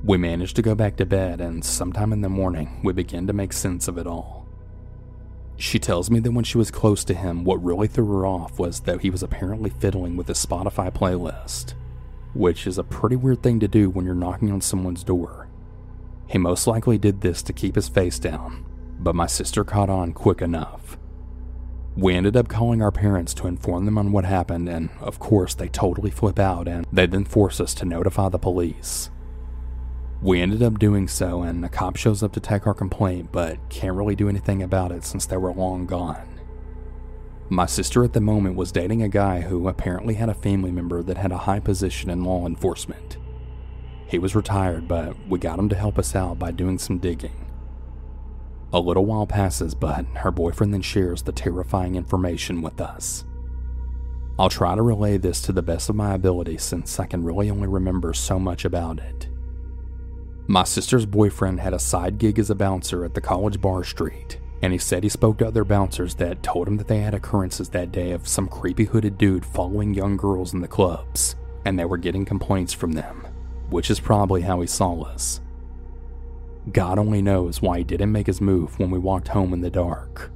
We 0.04 0.18
manage 0.18 0.54
to 0.56 0.62
go 0.62 0.76
back 0.76 0.98
to 0.98 1.06
bed, 1.06 1.40
and 1.40 1.64
sometime 1.64 2.12
in 2.12 2.22
the 2.22 2.30
morning, 2.30 2.82
we 2.84 2.92
begin 2.92 3.26
to 3.28 3.34
make 3.34 3.54
sense 3.54 3.88
of 3.88 3.98
it 3.98 4.06
all. 4.06 4.46
She 5.58 5.80
tells 5.80 6.12
me 6.12 6.20
that 6.20 6.32
when 6.32 6.44
she 6.44 6.58
was 6.58 6.70
close 6.70 7.04
to 7.06 7.14
him, 7.14 7.44
what 7.46 7.64
really 7.64 7.88
threw 7.88 8.06
her 8.08 8.26
off 8.26 8.60
was 8.60 8.82
that 8.82 9.02
he 9.02 9.10
was 9.10 9.24
apparently 9.24 9.70
fiddling 9.70 10.18
with 10.18 10.28
his 10.28 10.46
Spotify 10.46 10.94
playlist, 10.94 11.74
which 12.36 12.68
is 12.68 12.78
a 12.78 12.84
pretty 12.84 13.16
weird 13.16 13.42
thing 13.42 13.60
to 13.62 13.68
do 13.68 13.90
when 13.90 14.06
you're 14.06 14.14
knocking 14.14 14.52
on 14.52 14.62
someone's 14.62 15.04
door. 15.04 15.48
He 16.28 16.38
most 16.38 16.68
likely 16.68 16.98
did 16.98 17.22
this 17.22 17.42
to 17.44 17.54
keep 17.54 17.76
his 17.76 17.90
face 17.90 18.20
down, 18.20 18.66
but 19.00 19.16
my 19.16 19.26
sister 19.26 19.64
caught 19.64 19.90
on 19.90 20.14
quick 20.14 20.42
enough. 20.42 20.98
We 21.96 22.14
ended 22.14 22.36
up 22.36 22.50
calling 22.50 22.82
our 22.82 22.92
parents 22.92 23.34
to 23.36 23.48
inform 23.48 23.86
them 23.86 23.98
on 23.98 24.12
what 24.12 24.26
happened, 24.26 24.68
and 24.68 24.90
of 25.00 25.18
course, 25.18 25.56
they 25.56 25.70
totally 25.70 26.12
flip 26.12 26.40
out 26.40 26.68
and 26.68 26.86
they 26.92 27.06
then 27.06 27.24
force 27.24 27.62
us 27.62 27.74
to 27.76 27.86
notify 27.86 28.28
the 28.28 28.38
police. 28.38 29.10
We 30.22 30.42
ended 30.42 30.62
up 30.62 30.80
doing 30.80 31.08
so, 31.08 31.44
and 31.44 31.64
a 31.64 31.70
cop 31.70 31.96
shows 31.96 32.22
up 32.22 32.34
to 32.34 32.40
take 32.40 32.68
our 32.68 32.74
complaint, 32.74 33.32
but 33.32 33.60
can't 33.70 33.96
really 33.96 34.16
do 34.16 34.28
anything 34.28 34.62
about 34.62 34.92
it 34.92 35.06
since 35.06 35.26
they 35.26 35.38
were 35.38 35.54
long 35.54 35.86
gone. 35.86 36.35
My 37.50 37.68
sister 37.68 38.04
at 38.04 38.14
the 38.14 38.22
moment 38.22 38.56
was 38.56 38.72
dating 38.72 39.04
a 39.04 39.08
guy 39.08 39.42
who 39.42 39.68
apparently 39.68 40.16
had 40.16 40.30
a 40.30 40.34
family 40.34 40.72
member 40.72 41.04
that 41.04 41.18
had 41.18 41.32
a 41.32 41.38
high 41.38 41.60
position 41.60 42.10
in 42.10 42.24
law 42.24 42.48
enforcement. 42.48 43.18
He 44.08 44.18
was 44.18 44.36
retired, 44.36 44.88
but 44.88 45.16
we 45.28 45.38
got 45.38 45.60
him 45.60 45.70
to 45.70 45.76
help 45.76 46.00
us 46.00 46.16
out 46.16 46.40
by 46.40 46.52
doing 46.52 46.80
some 46.80 46.98
digging. 46.98 47.46
A 48.74 48.80
little 48.80 49.06
while 49.06 49.28
passes, 49.28 49.76
but 49.76 50.06
her 50.16 50.32
boyfriend 50.32 50.74
then 50.74 50.82
shares 50.82 51.22
the 51.22 51.32
terrifying 51.32 51.96
information 51.96 52.64
with 52.64 52.82
us. 52.82 53.26
I'll 54.40 54.50
try 54.50 54.76
to 54.76 54.82
relay 54.82 55.18
this 55.18 55.40
to 55.44 55.54
the 55.54 55.62
best 55.62 55.90
of 55.90 55.96
my 55.96 56.14
ability 56.14 56.58
since 56.58 57.00
I 57.00 57.06
can 57.06 57.24
really 57.24 57.50
only 57.50 57.68
remember 57.68 58.14
so 58.14 58.40
much 58.40 58.66
about 58.66 59.00
it. 59.00 59.30
My 60.48 60.64
sister's 60.64 61.06
boyfriend 61.06 61.60
had 61.60 61.74
a 61.74 61.80
side 61.80 62.18
gig 62.18 62.38
as 62.40 62.50
a 62.50 62.56
bouncer 62.56 63.06
at 63.06 63.14
the 63.14 63.22
college 63.22 63.62
bar 63.62 63.84
street, 63.84 64.40
and 64.62 64.74
he 64.74 64.80
said 64.80 65.04
he 65.04 65.10
spoke 65.10 65.38
to 65.38 65.48
other 65.48 65.64
bouncers 65.64 66.16
that 66.16 66.44
told 66.44 66.68
him 66.68 66.78
that 66.78 66.88
they 66.88 67.00
had 67.00 67.14
occurrences 67.14 67.70
that 67.70 67.92
day 67.92 68.12
of 68.12 68.28
some 68.28 68.48
creepy 68.48 68.86
hooded 68.86 69.18
dude 69.18 69.46
following 69.46 69.94
young 69.94 70.18
girls 70.18 70.54
in 70.54 70.62
the 70.62 70.68
clubs, 70.68 71.36
and 71.66 71.78
they 71.78 71.86
were 71.86 71.98
getting 71.98 72.26
complaints 72.26 72.74
from 72.74 72.94
them, 72.94 73.28
which 73.70 73.90
is 73.90 74.00
probably 74.00 74.42
how 74.42 74.62
he 74.62 74.68
saw 74.68 75.02
us. 75.02 75.42
God 76.72 76.98
only 76.98 77.22
knows 77.22 77.62
why 77.62 77.80
he 77.80 77.84
didn't 77.84 78.12
make 78.12 78.28
his 78.28 78.42
move 78.42 78.80
when 78.80 78.90
we 78.90 78.98
walked 78.98 79.28
home 79.30 79.54
in 79.54 79.62
the 79.62 79.70
dark. 79.70 80.32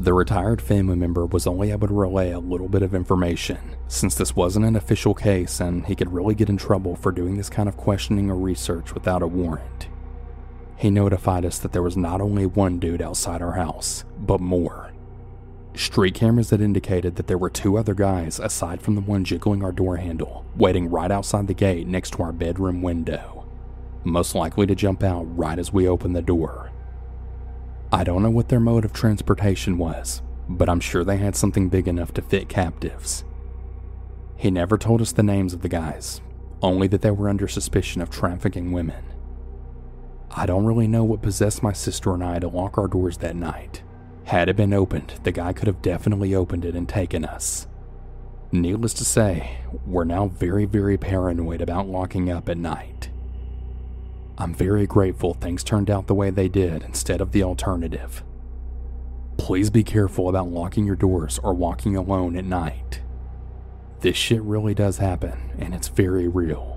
The 0.00 0.12
retired 0.12 0.60
family 0.60 0.96
member 0.96 1.24
was 1.24 1.46
only 1.46 1.70
able 1.70 1.86
to 1.86 1.94
relay 1.94 2.32
a 2.32 2.40
little 2.40 2.68
bit 2.68 2.82
of 2.82 2.96
information, 2.96 3.58
since 3.86 4.16
this 4.16 4.34
wasn't 4.34 4.64
an 4.64 4.74
official 4.74 5.14
case 5.14 5.60
and 5.60 5.86
he 5.86 5.94
could 5.94 6.12
really 6.12 6.34
get 6.34 6.48
in 6.48 6.56
trouble 6.56 6.96
for 6.96 7.12
doing 7.12 7.36
this 7.36 7.48
kind 7.48 7.68
of 7.68 7.76
questioning 7.76 8.28
or 8.28 8.34
research 8.34 8.92
without 8.92 9.22
a 9.22 9.26
warrant. 9.26 9.88
He 10.76 10.90
notified 10.90 11.44
us 11.44 11.58
that 11.58 11.72
there 11.72 11.82
was 11.82 11.96
not 11.96 12.20
only 12.20 12.46
one 12.46 12.78
dude 12.78 13.02
outside 13.02 13.42
our 13.42 13.52
house, 13.52 14.04
but 14.18 14.40
more. 14.40 14.92
Street 15.74 16.14
cameras 16.14 16.50
had 16.50 16.60
indicated 16.60 17.16
that 17.16 17.26
there 17.26 17.38
were 17.38 17.50
two 17.50 17.76
other 17.76 17.94
guys 17.94 18.38
aside 18.38 18.80
from 18.80 18.94
the 18.94 19.00
one 19.00 19.24
jiggling 19.24 19.64
our 19.64 19.72
door 19.72 19.96
handle, 19.96 20.44
waiting 20.56 20.90
right 20.90 21.10
outside 21.10 21.46
the 21.46 21.54
gate 21.54 21.86
next 21.86 22.10
to 22.10 22.22
our 22.22 22.32
bedroom 22.32 22.82
window 22.82 23.44
most 24.04 24.34
likely 24.34 24.66
to 24.66 24.74
jump 24.74 25.02
out 25.02 25.24
right 25.36 25.58
as 25.58 25.72
we 25.72 25.88
opened 25.88 26.14
the 26.14 26.22
door. 26.22 26.70
I 27.92 28.04
don't 28.04 28.22
know 28.22 28.30
what 28.30 28.48
their 28.48 28.60
mode 28.60 28.84
of 28.84 28.92
transportation 28.92 29.78
was, 29.78 30.22
but 30.48 30.68
I'm 30.68 30.80
sure 30.80 31.04
they 31.04 31.16
had 31.16 31.36
something 31.36 31.68
big 31.68 31.88
enough 31.88 32.12
to 32.14 32.22
fit 32.22 32.48
captives. 32.48 33.24
He 34.36 34.50
never 34.50 34.76
told 34.76 35.00
us 35.00 35.12
the 35.12 35.22
names 35.22 35.54
of 35.54 35.62
the 35.62 35.68
guys, 35.68 36.20
only 36.60 36.86
that 36.88 37.02
they 37.02 37.10
were 37.10 37.28
under 37.28 37.48
suspicion 37.48 38.02
of 38.02 38.10
trafficking 38.10 38.72
women. 38.72 39.04
I 40.30 40.46
don't 40.46 40.64
really 40.64 40.88
know 40.88 41.04
what 41.04 41.22
possessed 41.22 41.62
my 41.62 41.72
sister 41.72 42.12
and 42.12 42.24
I 42.24 42.38
to 42.38 42.48
lock 42.48 42.76
our 42.76 42.88
doors 42.88 43.18
that 43.18 43.36
night. 43.36 43.82
Had 44.24 44.48
it 44.48 44.56
been 44.56 44.72
opened, 44.72 45.14
the 45.22 45.32
guy 45.32 45.52
could 45.52 45.66
have 45.66 45.82
definitely 45.82 46.34
opened 46.34 46.64
it 46.64 46.74
and 46.74 46.88
taken 46.88 47.24
us. 47.24 47.66
Needless 48.50 48.94
to 48.94 49.04
say, 49.04 49.58
we're 49.86 50.04
now 50.04 50.28
very, 50.28 50.64
very 50.64 50.96
paranoid 50.96 51.60
about 51.60 51.88
locking 51.88 52.30
up 52.30 52.48
at 52.48 52.56
night. 52.56 53.10
I'm 54.36 54.54
very 54.54 54.86
grateful 54.86 55.34
things 55.34 55.62
turned 55.62 55.90
out 55.90 56.06
the 56.06 56.14
way 56.14 56.30
they 56.30 56.48
did 56.48 56.82
instead 56.82 57.20
of 57.20 57.32
the 57.32 57.42
alternative. 57.42 58.24
Please 59.36 59.70
be 59.70 59.84
careful 59.84 60.28
about 60.28 60.48
locking 60.48 60.86
your 60.86 60.96
doors 60.96 61.38
or 61.42 61.54
walking 61.54 61.96
alone 61.96 62.36
at 62.36 62.44
night. 62.44 63.00
This 64.00 64.16
shit 64.16 64.42
really 64.42 64.74
does 64.74 64.98
happen, 64.98 65.52
and 65.58 65.74
it's 65.74 65.88
very 65.88 66.28
real. 66.28 66.73